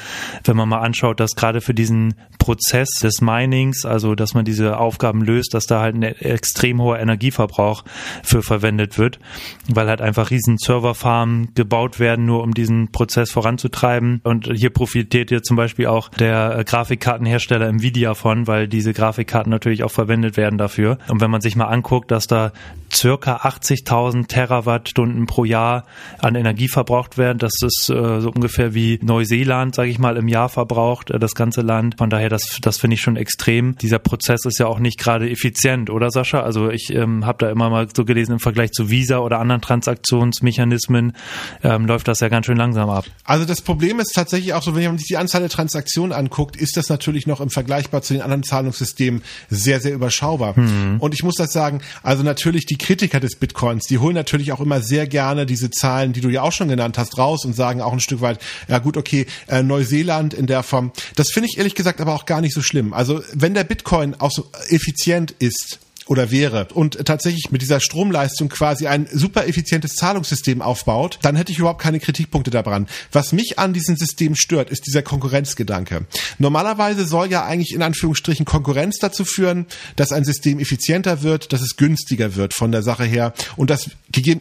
wenn 0.44 0.58
man 0.58 0.70
mal 0.70 0.80
anschaut, 0.80 1.20
dass 1.20 1.36
gerade 1.36 1.62
für 1.62 1.74
diesen 1.74 2.16
Prozess 2.40 2.90
des 3.02 3.22
Minings, 3.22 3.86
also 3.86 4.16
dass 4.16 4.34
man 4.34 4.46
diese 4.46 4.78
Aufgaben 4.78 5.22
löst, 5.22 5.54
dass 5.54 5.63
dass 5.64 5.68
da 5.68 5.82
halt 5.82 5.96
ein 5.96 6.04
extrem 6.04 6.82
hoher 6.82 7.00
Energieverbrauch 7.00 7.84
für 8.24 8.42
verwendet 8.44 8.98
wird, 8.98 9.20
weil 9.68 9.88
halt 9.88 10.02
einfach 10.02 10.30
riesen 10.30 10.58
Serverfarmen 10.58 11.54
gebaut 11.56 12.00
werden, 12.00 12.26
nur 12.26 12.44
um 12.44 12.54
diesen 12.54 12.92
Prozess 12.92 13.32
voranzutreiben. 13.32 14.20
Und 14.24 14.50
hier 14.54 14.72
profitiert 14.72 15.32
jetzt 15.32 15.48
zum 15.48 15.56
Beispiel 15.56 15.88
auch 15.88 16.10
der 16.10 16.64
Grafikkartenhersteller 16.66 17.68
Nvidia 17.68 18.14
von, 18.14 18.48
weil 18.48 18.68
diese 18.68 18.94
Grafikkarten 18.94 19.50
natürlich 19.50 19.84
auch 19.84 19.92
verwendet 19.92 20.36
werden 20.38 20.58
dafür. 20.58 20.98
Und 21.08 21.22
wenn 21.22 21.32
man 21.32 21.42
sich 21.42 21.56
mal 21.56 21.66
anguckt, 21.66 22.12
dass 22.12 22.28
da 22.28 22.52
circa 22.92 23.38
80.000 23.38 24.28
Terawattstunden 24.28 25.26
pro 25.26 25.46
Jahr 25.46 25.86
an 26.20 26.36
Energie 26.36 26.68
verbraucht 26.68 27.18
werden, 27.18 27.38
das 27.40 27.54
ist 27.62 27.90
äh, 27.90 28.22
so 28.22 28.32
ungefähr 28.32 28.74
wie 28.74 29.00
Neuseeland, 29.02 29.76
sage 29.76 29.90
ich 29.90 30.00
mal, 30.00 30.18
im 30.18 30.28
Jahr 30.28 30.50
verbraucht, 30.50 31.10
äh, 31.12 31.20
das 31.20 31.36
ganze 31.36 31.62
Land. 31.62 31.98
Von 31.98 32.10
daher, 32.10 32.30
das, 32.30 32.60
das 32.62 32.78
finde 32.78 32.96
ich 32.96 33.02
schon 33.02 33.16
extrem. 33.16 33.76
Dieser 33.78 34.00
Prozess 34.00 34.46
ist 34.46 34.60
ja 34.60 34.68
auch 34.68 34.80
nicht 34.80 35.00
gerade 35.00 35.30
effizient 35.30 35.53
effizient, 35.54 35.90
oder 35.90 36.10
Sascha? 36.12 36.42
Also 36.42 36.70
ich 36.70 36.90
ähm, 36.90 37.26
habe 37.26 37.38
da 37.40 37.52
immer 37.52 37.70
mal 37.70 37.88
so 37.96 38.06
gelesen, 38.06 38.34
im 38.34 38.40
Vergleich 38.40 38.72
zu 38.72 38.90
Visa 38.90 39.20
oder 39.20 39.40
anderen 39.40 39.62
Transaktionsmechanismen 39.62 41.14
ähm, 41.64 41.86
läuft 41.86 42.08
das 42.08 42.20
ja 42.20 42.30
ganz 42.30 42.46
schön 42.46 42.58
langsam 42.58 42.90
ab. 42.90 43.06
Also 43.24 43.46
das 43.46 43.62
Problem 43.62 44.00
ist 44.00 44.14
tatsächlich 44.14 44.54
auch 44.54 44.64
so, 44.64 44.76
wenn 44.76 44.84
man 44.86 44.98
sich 44.98 45.08
die 45.08 45.18
Anzahl 45.18 45.42
der 45.42 45.50
Transaktionen 45.50 46.12
anguckt, 46.12 46.56
ist 46.56 46.78
das 46.78 46.90
natürlich 46.90 47.28
noch 47.28 47.40
im 47.40 47.50
Vergleichbar 47.50 48.02
zu 48.02 48.14
den 48.14 48.22
anderen 48.22 48.44
Zahlungssystemen 48.44 49.22
sehr, 49.50 49.80
sehr 49.80 49.94
überschaubar. 49.94 50.58
Mhm. 50.60 50.98
Und 51.00 51.14
ich 51.14 51.24
muss 51.24 51.36
das 51.36 51.52
sagen, 51.52 51.82
also 52.02 52.24
natürlich 52.24 52.66
die 52.66 52.78
Kritiker 52.78 53.20
des 53.20 53.36
Bitcoins, 53.36 53.86
die 53.86 54.00
holen 54.00 54.16
natürlich 54.16 54.52
auch 54.52 54.60
immer 54.60 54.82
sehr 54.82 55.08
gerne 55.08 55.46
diese 55.46 55.70
Zahlen, 55.70 56.14
die 56.14 56.22
du 56.22 56.30
ja 56.30 56.42
auch 56.42 56.52
schon 56.52 56.68
genannt 56.68 56.98
hast, 56.98 57.18
raus 57.18 57.46
und 57.46 57.56
sagen 57.56 57.82
auch 57.82 57.94
ein 57.94 58.00
Stück 58.00 58.22
weit, 58.22 58.40
ja 58.68 58.80
gut, 58.80 58.98
okay, 58.98 59.26
äh, 59.48 59.64
Neuseeland 59.64 60.34
in 60.34 60.48
der 60.48 60.64
Form. 60.64 60.92
Das 61.16 61.30
finde 61.32 61.50
ich 61.52 61.58
ehrlich 61.58 61.76
gesagt 61.76 62.02
aber 62.02 62.14
auch 62.14 62.26
gar 62.26 62.42
nicht 62.42 62.54
so 62.54 62.62
schlimm. 62.62 62.94
Also 62.94 63.22
wenn 63.34 63.54
der 63.54 63.64
Bitcoin 63.64 64.16
auch 64.20 64.32
so 64.32 64.50
effizient 64.70 65.36
ist 65.44 65.80
oder 66.08 66.32
wäre 66.32 66.68
und 66.74 67.06
tatsächlich 67.06 67.52
mit 67.52 67.62
dieser 67.62 67.80
Stromleistung 67.80 68.50
quasi 68.50 68.88
ein 68.88 69.08
super 69.12 69.48
effizientes 69.48 69.94
Zahlungssystem 69.94 70.62
aufbaut, 70.62 71.20
dann 71.22 71.36
hätte 71.36 71.52
ich 71.52 71.60
überhaupt 71.60 71.82
keine 71.82 72.00
Kritikpunkte 72.00 72.52
daran. 72.52 72.88
Was 73.12 73.32
mich 73.32 73.58
an 73.58 73.74
diesem 73.74 73.96
System 73.96 74.36
stört, 74.36 74.70
ist 74.70 74.86
dieser 74.86 75.02
Konkurrenzgedanke. 75.02 76.06
Normalerweise 76.40 77.06
soll 77.06 77.32
ja 77.32 77.46
eigentlich 77.46 77.74
in 77.74 77.82
Anführungsstrichen 77.82 78.46
Konkurrenz 78.46 78.98
dazu 78.98 79.24
führen, 79.24 79.66
dass 79.96 80.12
ein 80.12 80.26
System 80.26 80.60
effizienter 80.60 81.24
wird, 81.24 81.54
dass 81.54 81.62
es 81.62 81.78
günstiger 81.78 82.36
wird 82.36 82.54
von 82.54 82.72
der 82.72 82.84
Sache 82.84 83.06
her 83.06 83.34
und 83.56 83.70
dass 83.70 83.90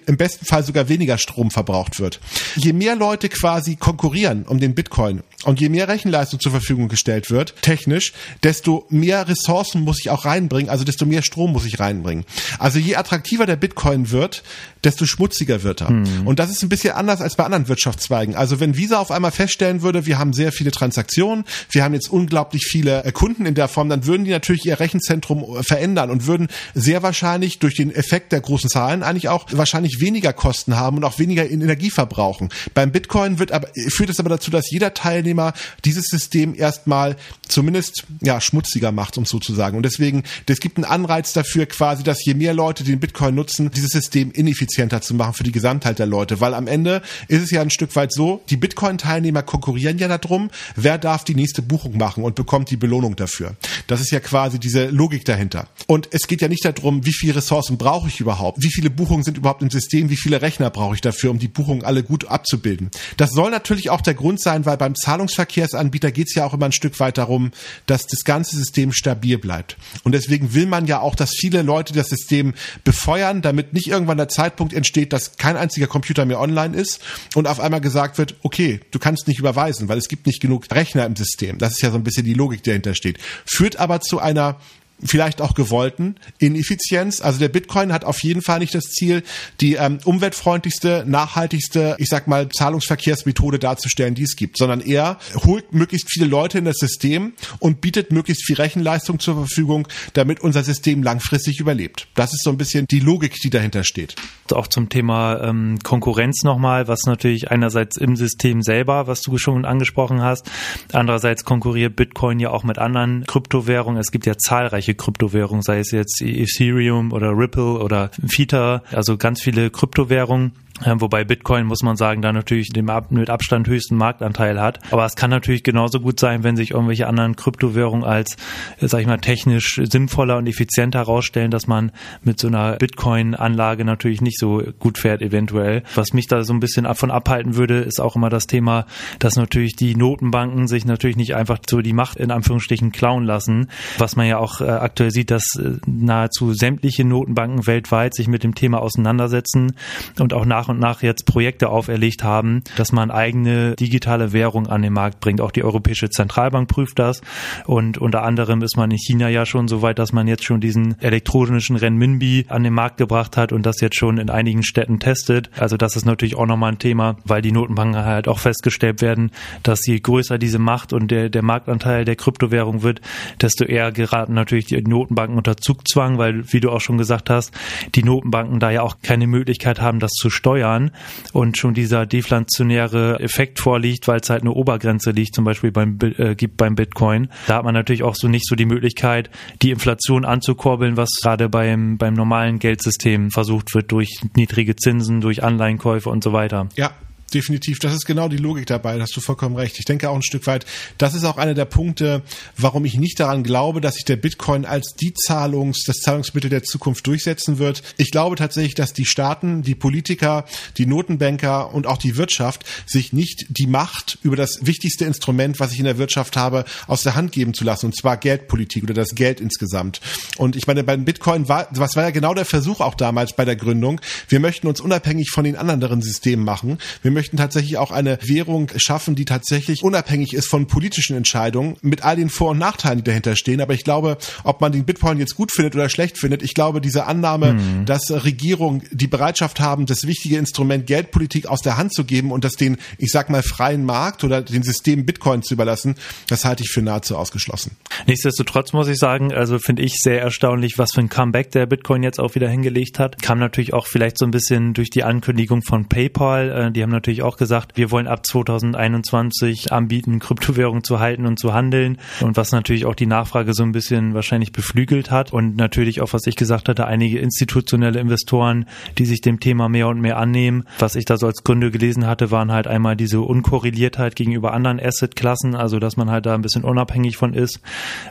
im 0.07 0.17
besten 0.17 0.45
Fall 0.45 0.65
sogar 0.65 0.89
weniger 0.89 1.19
Strom 1.19 1.51
verbraucht 1.51 1.99
wird. 2.01 2.21
Je 2.57 2.73
mehr 2.73 2.97
Leute 2.97 3.29
quasi 3.29 3.77
konkurrieren 3.77 4.45
um 4.45 4.61
den 4.61 4.75
Bitcoin 4.75 5.23
und 5.45 5.61
je 5.61 5.69
mehr 5.69 5.89
Rechenleistung 5.89 6.41
zur 6.41 6.53
Verfügung 6.53 6.89
gestellt 6.89 7.31
wird, 7.31 7.55
technisch, 7.63 8.13
desto 8.43 8.87
mehr 8.91 9.29
Ressourcen 9.29 9.83
muss 9.83 10.01
ich 10.01 10.11
auch 10.11 10.25
reinbringen, 10.25 10.71
also 10.71 10.85
desto 10.85 11.07
mehr 11.07 11.23
Strom 11.23 11.53
muss 11.53 11.65
ich 11.65 11.81
reinbringen. 11.81 12.25
Also 12.59 12.79
je 12.79 12.97
attraktiver 12.97 13.47
der 13.47 13.57
Bitcoin 13.57 14.11
wird, 14.11 14.43
desto 14.85 15.07
schmutziger 15.07 15.63
wird 15.63 15.81
er. 15.81 15.91
Mhm. 15.91 16.27
Und 16.27 16.39
das 16.39 16.51
ist 16.51 16.63
ein 16.63 16.69
bisschen 16.69 16.95
anders 16.95 17.21
als 17.21 17.37
bei 17.37 17.45
anderen 17.45 17.69
Wirtschaftszweigen. 17.69 18.35
Also 18.35 18.61
wenn 18.61 18.77
Visa 18.77 18.99
auf 18.99 19.11
einmal 19.11 19.31
feststellen 19.31 19.83
würde, 19.83 20.07
wir 20.07 20.19
haben 20.19 20.33
sehr 20.33 20.53
viele 20.53 20.71
Transaktionen, 20.71 21.45
wir 21.71 21.85
haben 21.85 21.95
jetzt 21.95 22.11
unglaublich 22.11 22.67
viele 22.67 23.05
äh, 23.05 23.13
Kunden 23.13 23.47
in 23.47 23.55
der 23.55 23.69
Form, 23.69 23.89
dann 23.89 24.07
würden 24.07 24.25
die 24.25 24.31
natürlich 24.31 24.67
ihr 24.67 24.81
Rechenzentrum 24.81 25.59
äh, 25.59 25.63
verändern 25.63 26.11
und 26.11 26.27
würden 26.27 26.49
sehr 26.75 27.03
wahrscheinlich 27.03 27.59
durch 27.59 27.75
den 27.75 27.95
Effekt 27.95 28.33
der 28.33 28.41
großen 28.41 28.71
Zahlen 28.71 29.03
eigentlich 29.03 29.29
auch 29.29 29.47
wahrscheinlich 29.63 30.01
weniger 30.01 30.33
Kosten 30.33 30.77
haben 30.77 30.97
und 30.97 31.05
auch 31.05 31.21
weniger 31.21 31.49
Energie 31.49 31.91
verbrauchen. 31.91 32.49
Beim 32.75 32.91
Bitcoin 32.91 33.39
wird 33.39 33.53
aber, 33.53 33.69
führt 33.91 34.11
es 34.11 34.19
aber 34.19 34.29
dazu, 34.29 34.51
dass 34.51 34.69
jeder 34.73 34.93
Teilnehmer 34.93 35.53
dieses 35.85 36.07
System 36.07 36.57
erstmal 36.57 37.15
zumindest 37.47 38.05
ja 38.21 38.41
schmutziger 38.41 38.91
macht, 38.91 39.19
um 39.19 39.25
so 39.25 39.39
zu 39.39 39.55
sagen. 39.55 39.77
Und 39.77 39.85
deswegen, 39.85 40.25
es 40.47 40.59
gibt 40.59 40.79
einen 40.79 40.85
Anreiz 40.85 41.33
dafür 41.33 41.67
quasi, 41.67 42.03
dass 42.03 42.25
je 42.25 42.35
mehr 42.35 42.55
Leute 42.55 42.83
den 42.83 42.99
Bitcoin 42.99 43.37
nutzen, 43.37 43.71
dieses 43.71 43.91
System 43.91 44.33
ineffizienter 44.33 45.01
zu 45.01 45.15
machen 45.15 45.35
für 45.35 45.45
die 45.45 45.53
Gesamtheit 45.53 46.01
der 46.01 46.07
Leute. 46.07 46.41
Weil 46.41 46.55
am 46.55 46.67
Ende 46.67 47.03
ist 47.29 47.43
es 47.43 47.53
ja 47.53 47.63
ein 47.63 47.71
Stück 47.71 47.95
weit 47.95 48.13
so, 48.13 48.43
die 48.51 48.57
Bitcoin-Teilnehmer 48.57 49.45
konkurrieren 49.45 49.99
ja 49.99 50.09
darum, 50.09 50.51
wer 50.75 50.99
darf 50.99 51.23
die 51.23 51.37
nächste 51.37 51.63
Buchung 51.63 51.97
machen 51.97 52.25
und 52.25 52.35
bekommt 52.35 52.71
die 52.71 52.77
Belohnung 52.77 53.15
dafür. 53.15 53.55
Das 53.87 54.01
ist 54.01 54.11
ja 54.11 54.19
quasi 54.19 54.59
diese 54.59 54.87
Logik 54.87 55.25
dahinter. 55.25 55.69
Und 55.87 56.09
es 56.11 56.27
geht 56.27 56.41
ja 56.41 56.49
nicht 56.49 56.65
darum, 56.65 57.07
wie 57.07 57.13
viele 57.13 57.37
Ressourcen 57.37 57.79
brauche 57.79 58.09
ich 58.09 58.21
überhaupt, 58.21 58.63
wie 58.63 58.71
viele 58.71 58.91
Buchungen 58.91 59.23
sind 59.23 59.37
überhaupt 59.39 59.52
im 59.61 59.71
System, 59.71 60.09
wie 60.09 60.17
viele 60.17 60.41
Rechner 60.41 60.71
brauche 60.71 60.95
ich 60.95 61.01
dafür, 61.01 61.31
um 61.31 61.39
die 61.39 61.49
Buchungen 61.49 61.85
alle 61.85 62.03
gut 62.03 62.27
abzubilden. 62.29 62.91
Das 63.17 63.33
soll 63.33 63.51
natürlich 63.51 63.91
auch 63.91 64.01
der 64.01 64.15
Grund 64.15 64.41
sein, 64.41 64.65
weil 64.65 64.77
beim 64.77 64.95
Zahlungsverkehrsanbieter 64.95 66.13
geht 66.13 66.29
es 66.29 66.35
ja 66.35 66.47
auch 66.47 66.55
immer 66.55 66.67
ein 66.67 66.73
Stück 66.73 66.99
weit 67.01 67.19
darum, 67.19 67.51
dass 67.87 68.07
das 68.07 68.25
ganze 68.25 68.57
System 68.57 68.93
stabil 68.93 69.37
bleibt. 69.39 69.77
Und 70.05 70.13
deswegen 70.13 70.55
will 70.55 70.67
man 70.67 70.87
ja 70.87 71.01
auch, 71.01 71.15
dass 71.15 71.33
viele 71.35 71.63
Leute 71.63 71.93
das 71.93 72.09
System 72.09 72.55
befeuern, 72.85 73.43
damit 73.43 73.73
nicht 73.73 73.89
irgendwann 73.89 74.17
der 74.17 74.29
Zeitpunkt 74.29 74.73
entsteht, 74.73 75.13
dass 75.13 75.37
kein 75.37 75.57
einziger 75.57 75.87
Computer 75.87 76.25
mehr 76.25 76.41
online 76.41 76.77
ist 76.77 77.01
und 77.35 77.49
auf 77.49 77.61
einmal 77.61 77.81
gesagt 77.81 78.19
wird, 78.19 78.37
okay, 78.43 78.81
du 78.91 78.99
kannst 78.99 79.29
nicht 79.29 79.39
überweisen, 79.39 79.89
weil 79.89 79.99
es 79.99 80.09
gibt 80.09 80.27
nicht 80.27 80.41
genug 80.41 80.67
Rechner 80.71 81.05
im 81.05 81.17
System. 81.17 81.59
Das 81.59 81.73
ist 81.73 81.83
ja 81.83 81.91
so 81.91 81.97
ein 81.97 82.05
bisschen 82.05 82.25
die 82.25 82.35
Logik, 82.35 82.63
die 82.63 82.71
dahinter 82.71 82.95
steht. 82.95 83.19
Führt 83.45 83.77
aber 83.77 84.01
zu 84.01 84.19
einer 84.19 84.59
vielleicht 85.05 85.41
auch 85.41 85.55
gewollten 85.55 86.17
Ineffizienz. 86.39 87.21
Also 87.21 87.39
der 87.39 87.49
Bitcoin 87.49 87.93
hat 87.93 88.05
auf 88.05 88.23
jeden 88.23 88.43
Fall 88.43 88.61
nicht 88.61 88.75
das 88.75 88.85
Ziel, 88.85 89.23
die 89.61 89.75
ähm, 89.75 89.99
umweltfreundlichste, 90.05 91.05
nachhaltigste, 91.07 91.97
ich 91.99 92.09
sag 92.09 92.29
mal, 92.29 92.49
Zahlungsverkehrsmethode 92.49 93.59
darzustellen, 93.59 94.15
die 94.15 94.23
es 94.23 94.37
gibt, 94.37 94.59
sondern 94.59 94.81
er 94.81 95.19
holt 95.45 95.73
möglichst 95.73 96.11
viele 96.11 96.27
Leute 96.27 96.59
in 96.59 96.65
das 96.65 96.77
System 96.77 97.33
und 97.59 97.81
bietet 97.81 98.13
möglichst 98.13 98.45
viel 98.45 98.57
Rechenleistung 98.57 99.19
zur 99.19 99.35
Verfügung, 99.35 99.89
damit 100.13 100.41
unser 100.41 100.63
System 100.63 101.03
langfristig 101.03 101.61
überlebt. 101.61 102.09
Das 102.15 102.33
ist 102.33 102.45
so 102.45 102.51
ein 102.51 102.59
bisschen 102.59 102.87
die 102.87 103.01
Logik, 103.01 103.35
die 103.43 103.51
dahinter 103.51 103.85
steht. 103.85 104.15
Auch 104.53 104.67
zum 104.67 104.89
Thema 104.89 105.41
ähm, 105.43 105.79
Konkurrenz 105.83 106.43
nochmal, 106.43 106.87
was 106.89 107.05
natürlich 107.07 107.51
einerseits 107.51 107.97
im 107.97 108.17
System 108.17 108.63
selber, 108.63 109.07
was 109.07 109.23
du 109.23 109.39
schon 109.39 109.65
angesprochen 109.65 110.23
hast, 110.23 110.51
andererseits 110.93 111.45
konkurriert 111.45 111.97
Bitcoin 111.97 112.39
ja 112.39 112.51
auch 112.51 112.65
mit 112.65 112.79
anderen 112.79 113.25
Kryptowährungen. 113.27 114.01
Es 114.01 114.11
gibt 114.11 114.27
ja 114.27 114.37
zahlreiche 114.37 114.92
irgendwelche 114.93 114.95
Kryptowährungen, 114.95 115.63
sei 115.63 115.79
es 115.81 115.91
jetzt 115.91 116.23
Ethereum 116.23 117.13
oder 117.13 117.37
Ripple 117.37 117.79
oder 117.79 118.11
Theta, 118.29 118.83
also 118.93 119.17
ganz 119.17 119.43
viele 119.43 119.71
Kryptowährungen 119.71 120.53
Wobei 120.85 121.25
Bitcoin, 121.25 121.67
muss 121.67 121.83
man 121.83 121.97
sagen, 121.97 122.23
da 122.23 122.33
natürlich 122.33 122.71
den 122.71 122.91
mit 123.11 123.31
Abstand 123.31 123.69
höchsten 123.69 123.97
Marktanteil 123.97 124.61
hat. 124.61 124.81
Aber 124.91 125.05
es 125.05 125.15
kann 125.15 125.31
natürlich 125.31 125.63
genauso 125.63 126.01
gut 126.01 126.19
sein, 126.19 126.43
wenn 126.43 126.57
sich 126.57 126.73
irgendwelche 126.73 127.07
anderen 127.07 127.37
Kryptowährungen 127.37 128.05
als, 128.05 128.37
sag 128.81 129.01
ich 129.01 129.07
mal, 129.07 129.19
technisch 129.19 129.81
sinnvoller 129.83 130.39
und 130.39 130.47
effizienter 130.47 131.01
herausstellen, 131.01 131.51
dass 131.51 131.67
man 131.67 131.93
mit 132.23 132.41
so 132.41 132.49
einer 132.49 132.77
Bitcoin-Anlage 132.77 133.85
natürlich 133.85 134.21
nicht 134.21 134.39
so 134.39 134.63
gut 134.79 134.99
fährt, 134.99 135.23
eventuell. 135.23 135.83
Was 135.95 136.13
mich 136.13 136.27
da 136.27 136.43
so 136.43 136.53
ein 136.53 136.61
bisschen 136.61 136.85
davon 136.85 137.11
abhalten 137.11 137.57
würde, 137.57 137.79
ist 137.79 138.01
auch 138.01 138.17
immer 138.17 138.29
das 138.29 138.47
Thema, 138.47 138.87
dass 139.19 139.37
natürlich 139.37 139.77
die 139.77 139.95
Notenbanken 139.95 140.67
sich 140.67 140.85
natürlich 140.85 141.17
nicht 141.17 141.35
einfach 141.35 141.59
so 141.69 141.81
die 141.81 141.93
Macht 141.93 142.19
in 142.19 142.31
Anführungsstrichen 142.31 142.93
klauen 142.93 143.25
lassen. 143.25 143.69
Was 143.99 144.17
man 144.17 144.27
ja 144.27 144.39
auch 144.39 144.61
äh, 144.61 144.65
aktuell 144.65 145.11
sieht, 145.11 145.31
dass 145.31 145.45
äh, 145.57 145.77
nahezu 145.87 146.55
sämtliche 146.55 147.05
Notenbanken 147.05 147.67
weltweit 147.67 148.15
sich 148.15 148.29
mit 148.29 148.43
dem 148.43 148.55
Thema 148.55 148.81
auseinandersetzen 148.81 149.75
und 150.19 150.33
auch 150.33 150.45
nach 150.45 150.72
und 150.73 150.81
nach 150.81 151.03
jetzt 151.03 151.27
Projekte 151.27 151.69
auferlegt 151.69 152.25
haben, 152.25 152.63
dass 152.77 152.93
man 152.93 153.11
eigene 153.11 153.77
digitale 153.77 154.33
Währung 154.33 154.67
an 154.67 154.83
den 154.83 154.93
Markt 154.93 155.21
bringt. 155.21 155.41
Auch 155.41 155.53
die 155.53 155.63
Europäische 155.63 156.11
Zentralbank 156.11 156.69
prüft 156.69 156.99
das 156.99 157.21
und 157.67 157.99
unter 157.99 158.23
anderem 158.25 158.63
ist 158.63 158.77
man 158.77 158.91
in 158.91 158.99
China 158.99 159.29
ja 159.29 159.47
schon 159.47 159.69
so 159.69 159.83
weit, 159.83 159.99
dass 159.99 160.13
man 160.13 160.27
jetzt 160.27 160.45
schon 160.45 160.61
diesen 160.61 161.01
elektronischen 161.01 161.77
Renminbi 161.77 162.47
an 162.49 162.65
den 162.65 162.73
Markt 162.73 162.97
gebracht 162.97 163.37
hat 163.37 163.53
und 163.53 163.65
das 163.65 163.81
jetzt 163.81 163.97
schon 163.97 164.19
in 164.19 164.31
einigen 164.31 164.63
Städten 164.63 164.99
testet. 164.99 165.51
Also 165.57 165.77
das 165.77 165.97
ist 165.97 166.07
natürlich 166.07 166.37
auch 166.37 166.47
nochmal 166.47 166.73
ein 166.73 166.79
Thema, 166.79 167.17
weil 167.25 167.43
die 167.43 167.53
Notenbanken 167.53 168.05
halt 168.05 168.29
auch 168.29 168.39
festgestellt 168.39 169.03
werden, 169.03 169.31
dass 169.63 169.87
je 169.87 170.01
größer 170.01 170.39
diese 170.39 170.59
Macht 170.59 170.93
und 170.93 171.11
der, 171.11 171.29
der 171.29 171.43
Marktanteil 171.43 172.05
der 172.05 172.17
Kryptowährung 172.17 172.83
wird, 172.83 173.01
desto 173.41 173.65
eher 173.65 173.93
geraten 173.93 174.35
natürlich 174.35 174.67
die 174.67 174.81
Notenbanken 174.81 175.37
unter 175.37 175.57
Zugzwang, 175.57 176.19
weil, 176.19 176.51
wie 176.53 176.61
du 176.61 176.71
auch 176.71 176.81
schon 176.81 176.99
gesagt 176.99 177.31
hast, 177.31 177.53
die 177.95 178.03
Notenbanken 178.03 178.59
da 178.59 178.71
ja 178.71 178.83
auch 178.83 178.97
keine 179.03 179.27
Möglichkeit 179.27 179.81
haben, 179.81 180.01
das 180.01 180.13
zu 180.13 180.31
steuern 180.31 180.52
steuern 180.53 180.91
und 181.33 181.57
schon 181.57 181.75
dieser 181.75 182.07
deflationäre 182.07 183.21
Effekt 183.21 183.59
vorliegt, 183.59 184.07
weil 184.09 184.21
es 184.21 184.31
halt 184.31 184.43
eine 184.43 184.53
Obergrenze 184.53 185.11
liegt, 185.11 185.35
zum 185.35 185.45
Beispiel 185.45 185.73
beim, 185.73 185.99
äh, 186.01 186.35
gibt 186.35 186.57
beim 186.57 186.75
Bitcoin. 186.75 187.29
Da 187.47 187.57
hat 187.57 187.65
man 187.65 187.75
natürlich 187.75 188.03
auch 188.03 188.15
so 188.15 188.29
nicht 188.29 188.47
so 188.47 188.55
die 188.55 188.67
Möglichkeit, 188.67 189.31
die 189.63 189.71
Inflation 189.71 190.25
anzukurbeln, 190.25 190.97
was 190.97 191.09
gerade 191.23 191.49
beim, 191.49 191.97
beim 191.97 192.15
normalen 192.15 192.59
Geldsystem 192.59 193.31
versucht 193.31 193.75
wird 193.75 193.91
durch 193.93 194.21
niedrige 194.37 194.77
Zinsen, 194.77 195.21
durch 195.21 195.43
Anleihenkäufe 195.43 196.11
und 196.11 196.23
so 196.23 196.33
weiter. 196.33 196.69
Ja, 196.77 196.91
definitiv. 197.35 197.79
Das 197.79 197.93
ist 197.93 198.07
genau 198.07 198.29
die 198.29 198.37
Logik 198.37 198.67
dabei. 198.67 198.97
Da 198.97 199.03
hast 199.03 199.17
du 199.17 199.21
vollkommen 199.21 199.57
recht. 199.57 199.79
Ich 199.79 199.85
denke 199.85 200.11
auch 200.11 200.15
ein 200.15 200.23
Stück 200.23 200.47
weit, 200.47 200.67
das 200.99 201.15
ist 201.15 201.25
auch 201.25 201.37
einer 201.37 201.55
der 201.55 201.65
Punkte, 201.65 202.23
warum 202.57 202.85
ich 202.85 202.97
nicht 202.97 203.19
daran 203.21 203.43
glaube, 203.43 203.81
dass 203.81 203.95
sich 203.95 204.05
der 204.05 204.17
Bitcoin 204.17 204.65
als 204.65 204.95
die 205.01 205.15
Zahlungs, 205.15 205.85
das 205.85 205.99
Zahlungsmittel 205.99 206.51
der 206.51 206.63
Zukunft 206.63 207.07
durchsetzen 207.07 207.59
wird. 207.59 207.83
Ich 207.97 208.11
glaube 208.11 208.37
tatsächlich, 208.37 208.75
dass 208.75 208.93
die 208.93 209.07
Staaten, 209.07 209.63
die 209.63 209.75
Politiker, 209.75 210.45
die 210.79 210.87
Notenbanker 210.87 211.75
und 211.75 211.87
auch 211.87 211.99
die 211.99 212.17
Wirtschaft 212.17 212.65
sich 212.87 213.13
nicht 213.13 213.47
die 213.49 213.67
Macht 213.67 214.19
über 214.23 214.37
das 214.37 214.67
wichtigste 214.67 215.05
Instrument, 215.05 215.61
was 215.61 215.73
ich 215.73 215.79
in 215.79 215.85
der 215.85 215.99
Wirtschaft 215.99 216.37
habe, 216.37 216.65
aus 216.87 217.03
der 217.03 217.15
Hand 217.15 217.33
geben 217.33 217.55
zu 217.55 217.65
lassen, 217.65 217.87
und 217.87 217.97
zwar 217.97 218.17
Geldpolitik 218.17 218.85
oder 218.85 218.95
das 218.95 219.15
Geld 219.15 219.41
insgesamt. 219.41 220.01
Und 220.37 220.57
ich 220.57 220.67
meine, 220.67 220.85
beim 220.85 221.05
Bitcoin 221.05 221.49
war, 221.49 221.69
was 221.73 221.97
war 221.97 222.05
ja 222.05 222.11
genau 222.11 222.35
der 222.35 222.45
Versuch 222.45 222.81
auch 222.81 222.95
damals 222.95 223.35
bei 223.35 223.45
der 223.45 223.57
Gründung. 223.57 224.01
Wir 224.29 224.41
möchten 224.41 224.67
uns 224.67 224.81
unabhängig 224.81 225.31
von 225.31 225.45
den 225.45 225.57
anderen 225.57 226.03
Systemen 226.03 226.45
machen. 226.45 226.79
Wir 227.03 227.11
möchten 227.11 227.22
möchten 227.23 227.37
tatsächlich 227.37 227.79
auch 227.79 227.93
eine 227.93 228.19
Währung 228.21 228.69
schaffen, 228.75 229.15
die 229.15 229.25
tatsächlich 229.25 229.85
unabhängig 229.85 230.35
ist 230.35 230.49
von 230.49 230.67
politischen 230.67 231.17
Entscheidungen, 231.17 231.77
mit 231.81 232.03
all 232.03 232.17
den 232.17 232.31
Vor- 232.31 232.51
und 232.51 232.59
Nachteilen, 232.59 232.99
die 232.99 233.05
dahinter 233.05 233.37
stehen. 233.37 233.61
Aber 233.61 233.75
ich 233.75 233.85
glaube, 233.85 234.19
ob 234.43 234.61
man 234.61 234.73
den 234.73 234.85
Bitcoin 234.85 235.21
jetzt 235.21 235.37
gut 235.37 235.53
findet 235.53 235.77
oder 235.77 235.89
schlecht 235.89 236.19
findet, 236.19 236.43
ich 236.43 236.55
glaube, 236.55 236.81
diese 236.81 237.07
Annahme, 237.07 237.53
mhm. 237.53 237.85
dass 237.87 238.11
Regierungen 238.11 238.83
die 238.91 239.07
Bereitschaft 239.07 239.61
haben, 239.61 239.87
das 239.87 240.05
wichtige 240.05 240.37
Instrument 240.37 240.85
Geldpolitik 240.89 241.47
aus 241.47 241.61
der 241.61 241.77
Hand 241.77 241.95
zu 241.95 242.03
geben 242.03 242.33
und 242.33 242.43
das 242.43 242.55
den, 242.55 242.77
ich 242.99 243.13
sag 243.13 243.31
mal, 243.31 243.45
freien 243.45 243.85
Markt 243.85 244.25
oder 244.25 244.43
den 244.43 244.65
System 244.65 245.07
Bitcoin 245.07 245.45
zu 245.45 245.55
überlassen, 245.55 245.95
das 246.27 246.45
halte 246.45 246.65
ich 246.65 246.71
für 246.71 246.83
nahezu 246.83 247.17
ausgeschlossen. 247.17 247.77
Nichtsdestotrotz 248.09 248.73
muss 248.73 248.89
ich 248.89 248.99
sagen, 248.99 249.33
also 249.33 249.61
finde 249.61 249.83
ich 249.83 249.95
sehr 250.03 250.21
erstaunlich, 250.21 250.75
was 250.77 250.91
für 250.93 251.03
ein 251.03 251.09
Comeback 251.09 251.53
der 251.53 251.67
Bitcoin 251.67 252.03
jetzt 252.03 252.19
auch 252.19 252.35
wieder 252.35 252.49
hingelegt 252.49 252.99
hat. 252.99 253.23
Kam 253.23 253.39
natürlich 253.39 253.75
auch 253.75 253.87
vielleicht 253.87 254.19
so 254.19 254.25
ein 254.25 254.33
bisschen 254.33 254.75
durch 254.75 254.91
die 254.91 255.05
Ankündigung 255.05 255.63
von 255.63 255.89
PayPal. 255.89 256.51
Äh, 256.51 256.73
die 256.73 256.83
haben 256.83 256.91
natürlich 256.91 257.12
natürlich 257.13 257.23
auch 257.23 257.37
gesagt, 257.37 257.77
wir 257.77 257.91
wollen 257.91 258.07
ab 258.07 258.25
2021 258.25 259.71
anbieten, 259.71 260.19
Kryptowährungen 260.19 260.83
zu 260.83 260.99
halten 260.99 261.27
und 261.27 261.39
zu 261.39 261.53
handeln. 261.53 261.99
Und 262.21 262.39
was 262.39 262.53
natürlich 262.53 262.87
auch 262.87 262.95
die 262.95 263.07
Nachfrage 263.07 263.53
so 263.53 263.63
ein 263.63 263.73
bisschen 263.73 264.15
wahrscheinlich 264.15 264.53
beflügelt 264.53 265.11
hat. 265.11 265.33
Und 265.33 265.57
natürlich 265.57 266.01
auch, 266.01 266.15
was 266.15 266.27
ich 266.27 266.37
gesagt 266.37 266.71
hatte, 266.71 266.87
einige 266.87 267.19
institutionelle 267.19 268.01
Investoren, 268.01 268.65
die 268.97 269.05
sich 269.05 269.21
dem 269.21 269.41
Thema 269.41 269.69
mehr 269.69 269.89
und 269.89 270.01
mehr 270.01 270.17
annehmen. 270.17 270.65
Was 270.79 270.97
ich 270.97 271.05
da 271.05 271.19
so 271.19 271.27
als 271.27 271.45
Gründe 271.45 271.71
gelesen 271.71 272.07
hatte, 272.07 272.31
waren 272.31 272.51
halt 272.51 272.67
einmal 272.67 272.97
diese 272.97 273.21
Unkorreliertheit 273.21 274.17
gegenüber 274.17 274.55
anderen 274.55 274.81
Assetklassen, 274.81 275.55
also 275.55 275.79
dass 275.79 275.99
man 275.99 276.11
halt 276.11 276.25
da 276.25 276.35
ein 276.35 276.43
bisschen 276.43 276.65
unabhängig 276.65 277.19
von 277.19 277.35
ist. 277.35 277.61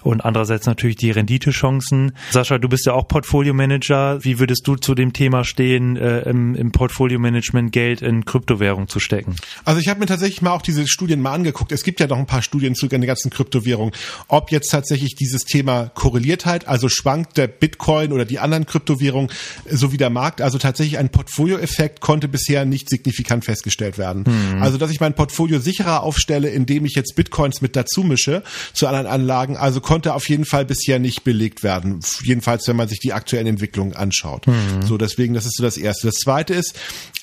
Und 0.03 0.23
andererseits 0.23 0.67
natürlich 0.67 0.97
die 0.97 1.09
Renditechancen. 1.09 2.11
Sascha, 2.29 2.59
du 2.59 2.69
bist 2.69 2.85
ja 2.85 2.93
auch 2.93 3.07
Portfolio-Manager. 3.07 4.23
Wie 4.23 4.37
würdest 4.37 4.67
du 4.67 4.75
zu 4.75 4.93
dem 4.93 5.11
Thema 5.13 5.43
stehen, 5.43 5.97
äh, 5.97 6.21
im, 6.29 6.53
im 6.53 6.71
Portfolio-Management 6.71 7.71
Geld 7.71 8.03
in 8.03 8.25
Kryptowährungen 8.25 8.80
zu 8.87 8.99
stecken. 8.99 9.35
Also 9.65 9.79
ich 9.79 9.87
habe 9.87 9.99
mir 9.99 10.05
tatsächlich 10.05 10.41
mal 10.41 10.51
auch 10.51 10.61
diese 10.61 10.87
Studien 10.87 11.21
mal 11.21 11.33
angeguckt. 11.33 11.71
Es 11.71 11.83
gibt 11.83 11.99
ja 11.99 12.07
noch 12.07 12.17
ein 12.17 12.25
paar 12.25 12.41
Studien 12.41 12.75
zu 12.75 12.87
den 12.87 13.01
ganzen 13.01 13.31
Kryptowährungen, 13.31 13.93
ob 14.27 14.51
jetzt 14.51 14.69
tatsächlich 14.69 15.15
dieses 15.15 15.43
Thema 15.43 15.91
Korreliertheit, 15.93 16.67
also 16.67 16.89
schwankt 16.89 17.37
der 17.37 17.47
Bitcoin 17.47 18.11
oder 18.11 18.25
die 18.25 18.39
anderen 18.39 18.65
Kryptowährungen 18.65 19.29
so 19.69 19.91
wie 19.91 19.97
der 19.97 20.09
Markt, 20.09 20.41
also 20.41 20.57
tatsächlich 20.57 20.97
ein 20.97 21.09
Portfolioeffekt 21.09 22.01
konnte 22.01 22.27
bisher 22.27 22.65
nicht 22.65 22.89
signifikant 22.89 23.45
festgestellt 23.45 23.97
werden. 23.97 24.25
Mhm. 24.27 24.61
Also 24.61 24.77
dass 24.77 24.91
ich 24.91 24.99
mein 24.99 25.13
Portfolio 25.13 25.59
sicherer 25.59 26.03
aufstelle, 26.03 26.49
indem 26.49 26.85
ich 26.85 26.95
jetzt 26.95 27.15
Bitcoins 27.15 27.61
mit 27.61 27.75
dazu 27.75 28.03
mische 28.03 28.43
zu 28.73 28.87
anderen 28.87 29.07
Anlagen, 29.07 29.57
also 29.57 29.81
konnte 29.81 30.13
auf 30.13 30.29
jeden 30.29 30.45
Fall 30.45 30.65
bisher 30.65 30.99
nicht 30.99 31.23
belegt 31.23 31.63
werden. 31.63 31.99
Jedenfalls, 32.23 32.67
wenn 32.67 32.75
man 32.75 32.87
sich 32.87 32.99
die 32.99 33.13
aktuellen 33.13 33.47
Entwicklungen 33.47 33.93
anschaut. 33.93 34.47
Mhm. 34.47 34.81
So, 34.83 34.97
deswegen, 34.97 35.33
das 35.33 35.45
ist 35.45 35.57
so 35.57 35.63
das 35.63 35.77
Erste. 35.77 36.07
Das 36.07 36.15
Zweite 36.15 36.53
ist, 36.53 36.77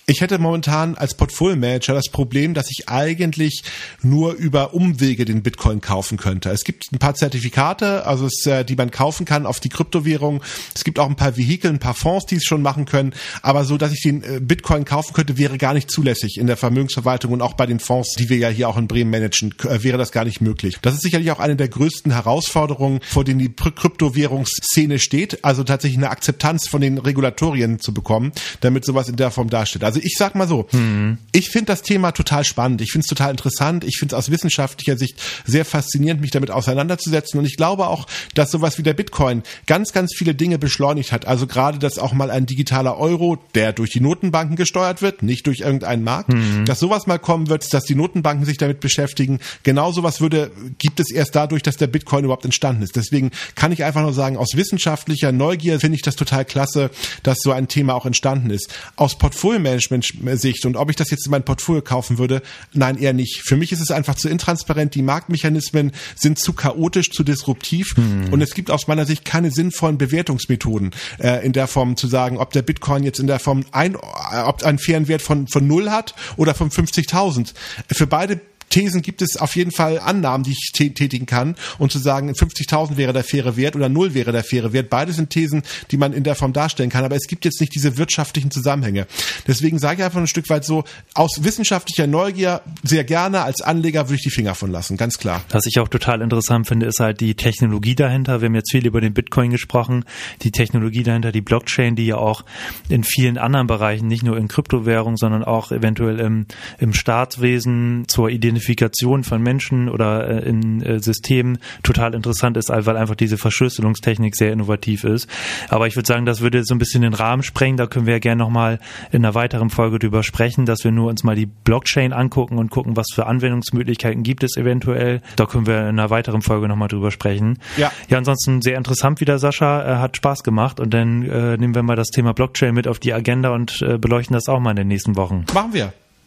ich 0.06 0.22
hätte 0.22 0.38
momentan 0.38 0.94
als 0.94 1.14
Portfolio-Manager 1.48 1.94
das 1.94 2.08
Problem, 2.08 2.54
dass 2.54 2.70
ich 2.70 2.88
eigentlich 2.88 3.62
nur 4.02 4.34
über 4.34 4.74
Umwege 4.74 5.24
den 5.24 5.42
Bitcoin 5.42 5.80
kaufen 5.80 6.18
könnte. 6.18 6.50
Es 6.50 6.64
gibt 6.64 6.92
ein 6.92 6.98
paar 6.98 7.14
Zertifikate, 7.14 8.06
also 8.06 8.26
es, 8.26 8.44
äh, 8.46 8.64
die 8.64 8.76
man 8.76 8.90
kaufen 8.90 9.24
kann 9.24 9.46
auf 9.46 9.60
die 9.60 9.68
Kryptowährung. 9.68 10.42
Es 10.74 10.84
gibt 10.84 10.98
auch 10.98 11.08
ein 11.08 11.16
paar 11.16 11.36
Vehikel, 11.36 11.70
ein 11.70 11.78
paar 11.78 11.94
Fonds, 11.94 12.26
die 12.26 12.36
es 12.36 12.44
schon 12.44 12.62
machen 12.62 12.84
können. 12.84 13.14
Aber 13.42 13.64
so, 13.64 13.78
dass 13.78 13.92
ich 13.92 14.02
den 14.02 14.22
äh, 14.22 14.40
Bitcoin 14.40 14.84
kaufen 14.84 15.14
könnte, 15.14 15.38
wäre 15.38 15.58
gar 15.58 15.74
nicht 15.74 15.90
zulässig 15.90 16.36
in 16.38 16.46
der 16.46 16.56
Vermögensverwaltung 16.56 17.32
und 17.32 17.42
auch 17.42 17.54
bei 17.54 17.66
den 17.66 17.80
Fonds, 17.80 18.14
die 18.18 18.28
wir 18.28 18.36
ja 18.36 18.48
hier 18.48 18.68
auch 18.68 18.76
in 18.76 18.88
Bremen 18.88 19.10
managen, 19.10 19.54
äh, 19.64 19.82
wäre 19.82 19.98
das 19.98 20.12
gar 20.12 20.24
nicht 20.24 20.40
möglich. 20.40 20.78
Das 20.82 20.94
ist 20.94 21.02
sicherlich 21.02 21.30
auch 21.30 21.40
eine 21.40 21.56
der 21.56 21.68
größten 21.68 22.12
Herausforderungen, 22.12 23.00
vor 23.02 23.24
denen 23.24 23.38
die 23.38 23.52
Kryptowährungsszene 23.52 24.98
steht. 24.98 25.44
Also 25.44 25.64
tatsächlich 25.64 25.98
eine 25.98 26.10
Akzeptanz 26.10 26.68
von 26.68 26.80
den 26.80 26.98
Regulatorien 26.98 27.80
zu 27.80 27.94
bekommen, 27.94 28.32
damit 28.60 28.84
sowas 28.84 29.08
in 29.08 29.16
der 29.16 29.30
Form 29.30 29.50
dasteht. 29.50 29.84
Also 29.84 30.00
ich 30.02 30.14
sag 30.16 30.34
mal 30.34 30.48
so, 30.48 30.66
mhm. 30.72 31.18
Ich 31.38 31.50
finde 31.50 31.66
das 31.66 31.82
Thema 31.82 32.12
total 32.12 32.44
spannend, 32.44 32.80
ich 32.80 32.92
finde 32.92 33.04
es 33.04 33.08
total 33.08 33.30
interessant, 33.30 33.84
ich 33.84 33.98
finde 33.98 34.14
es 34.14 34.18
aus 34.18 34.30
wissenschaftlicher 34.30 34.96
Sicht 34.96 35.20
sehr 35.44 35.64
faszinierend, 35.64 36.20
mich 36.20 36.30
damit 36.30 36.50
auseinanderzusetzen 36.50 37.38
und 37.38 37.46
ich 37.46 37.56
glaube 37.56 37.86
auch, 37.88 38.06
dass 38.34 38.50
sowas 38.50 38.78
wie 38.78 38.82
der 38.82 38.94
Bitcoin 38.94 39.42
ganz, 39.66 39.92
ganz 39.92 40.14
viele 40.16 40.34
Dinge 40.34 40.58
beschleunigt 40.58 41.12
hat. 41.12 41.26
Also 41.26 41.46
gerade, 41.46 41.78
dass 41.78 41.98
auch 41.98 42.12
mal 42.12 42.30
ein 42.30 42.46
digitaler 42.46 42.98
Euro, 42.98 43.38
der 43.54 43.72
durch 43.72 43.90
die 43.90 44.00
Notenbanken 44.00 44.56
gesteuert 44.56 45.02
wird, 45.02 45.22
nicht 45.22 45.46
durch 45.46 45.60
irgendeinen 45.60 46.04
Markt, 46.04 46.32
mhm. 46.32 46.64
dass 46.64 46.80
sowas 46.80 47.06
mal 47.06 47.18
kommen 47.18 47.48
wird, 47.48 47.72
dass 47.72 47.84
die 47.84 47.94
Notenbanken 47.94 48.44
sich 48.44 48.56
damit 48.56 48.80
beschäftigen. 48.80 49.40
Genau 49.62 49.92
sowas 49.92 50.20
würde, 50.20 50.50
gibt 50.78 51.00
es 51.00 51.10
erst 51.10 51.34
dadurch, 51.34 51.62
dass 51.62 51.76
der 51.76 51.86
Bitcoin 51.86 52.24
überhaupt 52.24 52.44
entstanden 52.44 52.82
ist. 52.82 52.96
Deswegen 52.96 53.30
kann 53.54 53.72
ich 53.72 53.84
einfach 53.84 54.02
nur 54.02 54.12
sagen, 54.12 54.36
aus 54.36 54.54
wissenschaftlicher 54.54 55.32
Neugier 55.32 55.80
finde 55.80 55.96
ich 55.96 56.02
das 56.02 56.16
total 56.16 56.44
klasse, 56.44 56.90
dass 57.22 57.38
so 57.40 57.52
ein 57.52 57.68
Thema 57.68 57.94
auch 57.94 58.06
entstanden 58.06 58.50
ist. 58.50 58.72
Aus 58.96 59.18
Portfolio-Management 59.18 59.78
Management-Sicht 59.88 60.66
und 60.66 60.76
ob 60.76 60.90
ich 60.90 60.96
das 60.96 61.10
jetzt 61.10 61.27
in 61.28 61.32
mein 61.32 61.44
Portfolio 61.44 61.82
kaufen 61.82 62.18
würde, 62.18 62.42
nein, 62.72 62.98
eher 62.98 63.12
nicht. 63.12 63.42
Für 63.44 63.56
mich 63.56 63.72
ist 63.72 63.80
es 63.80 63.90
einfach 63.90 64.14
zu 64.14 64.28
intransparent. 64.28 64.94
Die 64.94 65.02
Marktmechanismen 65.02 65.92
sind 66.16 66.38
zu 66.38 66.52
chaotisch, 66.52 67.10
zu 67.10 67.22
disruptiv 67.22 67.96
hm. 67.96 68.32
und 68.32 68.40
es 68.40 68.54
gibt 68.54 68.70
aus 68.70 68.88
meiner 68.88 69.06
Sicht 69.06 69.24
keine 69.24 69.50
sinnvollen 69.50 69.98
Bewertungsmethoden 69.98 70.90
äh, 71.18 71.44
in 71.44 71.52
der 71.52 71.68
Form 71.68 71.96
zu 71.96 72.08
sagen, 72.08 72.38
ob 72.38 72.52
der 72.52 72.62
Bitcoin 72.62 73.04
jetzt 73.04 73.20
in 73.20 73.26
der 73.26 73.38
Form 73.38 73.64
ein, 73.72 73.96
ob 73.96 74.62
einen 74.64 74.78
fairen 74.78 75.08
Wert 75.08 75.22
von, 75.22 75.46
von 75.46 75.66
null 75.66 75.90
hat 75.90 76.14
oder 76.36 76.54
von 76.54 76.70
50.000. 76.70 77.52
Für 77.92 78.06
beide 78.06 78.40
Thesen 78.70 79.02
gibt 79.02 79.22
es 79.22 79.36
auf 79.36 79.56
jeden 79.56 79.70
Fall 79.70 79.98
Annahmen, 79.98 80.44
die 80.44 80.52
ich 80.52 80.72
tätigen 80.72 81.26
kann 81.26 81.56
und 81.78 81.92
zu 81.92 81.98
sagen, 81.98 82.30
50.000 82.30 82.96
wäre 82.96 83.12
der 83.12 83.24
faire 83.24 83.56
Wert 83.56 83.76
oder 83.76 83.88
null 83.88 84.14
wäre 84.14 84.32
der 84.32 84.44
faire 84.44 84.72
Wert. 84.72 84.90
Beide 84.90 85.12
sind 85.12 85.30
Thesen, 85.30 85.62
die 85.90 85.96
man 85.96 86.12
in 86.12 86.24
der 86.24 86.34
Form 86.34 86.52
darstellen 86.52 86.90
kann, 86.90 87.04
aber 87.04 87.16
es 87.16 87.26
gibt 87.26 87.44
jetzt 87.44 87.60
nicht 87.60 87.74
diese 87.74 87.96
wirtschaftlichen 87.96 88.50
Zusammenhänge. 88.50 89.06
Deswegen 89.46 89.78
sage 89.78 90.00
ich 90.00 90.04
einfach 90.04 90.20
ein 90.20 90.26
Stück 90.26 90.48
weit 90.50 90.64
so, 90.64 90.84
aus 91.14 91.42
wissenschaftlicher 91.42 92.06
Neugier 92.06 92.62
sehr 92.82 93.04
gerne, 93.04 93.42
als 93.42 93.60
Anleger 93.60 94.08
würde 94.08 94.16
ich 94.16 94.22
die 94.22 94.30
Finger 94.30 94.54
von 94.54 94.70
lassen, 94.70 94.96
ganz 94.96 95.18
klar. 95.18 95.42
Was 95.50 95.66
ich 95.66 95.78
auch 95.78 95.88
total 95.88 96.22
interessant 96.22 96.66
finde, 96.66 96.86
ist 96.86 97.00
halt 97.00 97.20
die 97.20 97.34
Technologie 97.34 97.94
dahinter. 97.94 98.40
Wir 98.40 98.46
haben 98.46 98.54
jetzt 98.54 98.70
viel 98.70 98.86
über 98.86 99.00
den 99.00 99.14
Bitcoin 99.14 99.50
gesprochen, 99.50 100.04
die 100.42 100.50
Technologie 100.50 101.02
dahinter, 101.02 101.32
die 101.32 101.40
Blockchain, 101.40 101.96
die 101.96 102.06
ja 102.06 102.16
auch 102.16 102.44
in 102.88 103.04
vielen 103.04 103.38
anderen 103.38 103.66
Bereichen, 103.66 104.06
nicht 104.06 104.22
nur 104.22 104.36
in 104.36 104.48
Kryptowährungen, 104.48 105.16
sondern 105.16 105.44
auch 105.44 105.72
eventuell 105.72 106.20
im, 106.20 106.46
im 106.78 106.92
Staatswesen 106.92 108.04
zur 108.08 108.30
Identifikation 108.58 109.24
von 109.24 109.42
Menschen 109.42 109.88
oder 109.88 110.28
äh, 110.28 110.48
in 110.48 110.82
äh, 110.82 111.00
Systemen 111.00 111.58
total 111.82 112.14
interessant 112.14 112.56
ist, 112.56 112.70
weil 112.70 112.96
einfach 112.96 113.14
diese 113.14 113.38
Verschlüsselungstechnik 113.38 114.36
sehr 114.36 114.52
innovativ 114.52 115.04
ist. 115.04 115.28
Aber 115.68 115.86
ich 115.86 115.96
würde 115.96 116.06
sagen, 116.06 116.26
das 116.26 116.40
würde 116.40 116.64
so 116.64 116.74
ein 116.74 116.78
bisschen 116.78 117.02
den 117.02 117.14
Rahmen 117.14 117.42
sprengen. 117.42 117.76
Da 117.76 117.86
können 117.86 118.06
wir 118.06 118.14
ja 118.14 118.18
gerne 118.18 118.42
nochmal 118.42 118.78
in 119.12 119.24
einer 119.24 119.34
weiteren 119.34 119.70
Folge 119.70 119.98
drüber 119.98 120.22
sprechen, 120.22 120.66
dass 120.66 120.84
wir 120.84 120.90
nur 120.90 121.08
uns 121.08 121.24
mal 121.24 121.36
die 121.36 121.46
Blockchain 121.46 122.12
angucken 122.12 122.58
und 122.58 122.70
gucken, 122.70 122.96
was 122.96 123.06
für 123.14 123.26
Anwendungsmöglichkeiten 123.26 124.22
gibt 124.22 124.42
es 124.42 124.56
eventuell. 124.56 125.20
Da 125.36 125.46
können 125.46 125.66
wir 125.66 125.80
in 125.80 125.98
einer 125.98 126.10
weiteren 126.10 126.42
Folge 126.42 126.68
nochmal 126.68 126.88
drüber 126.88 127.10
sprechen. 127.10 127.58
Ja. 127.76 127.92
Ja, 128.08 128.18
ansonsten 128.18 128.62
sehr 128.62 128.76
interessant 128.76 129.20
wieder, 129.20 129.38
Sascha. 129.38 129.82
Äh, 129.82 129.96
hat 129.98 130.16
Spaß 130.16 130.42
gemacht 130.42 130.80
und 130.80 130.92
dann 130.92 131.22
äh, 131.22 131.56
nehmen 131.56 131.74
wir 131.74 131.82
mal 131.82 131.96
das 131.96 132.08
Thema 132.08 132.32
Blockchain 132.32 132.74
mit 132.74 132.88
auf 132.88 132.98
die 132.98 133.12
Agenda 133.12 133.50
und 133.50 133.82
äh, 133.82 133.98
beleuchten 133.98 134.34
das 134.34 134.48
auch 134.48 134.60
mal 134.60 134.70
in 134.70 134.76
den 134.76 134.88
nächsten 134.88 135.16
Wochen. 135.16 135.44
Machen 135.54 135.72
wir. 135.72 135.92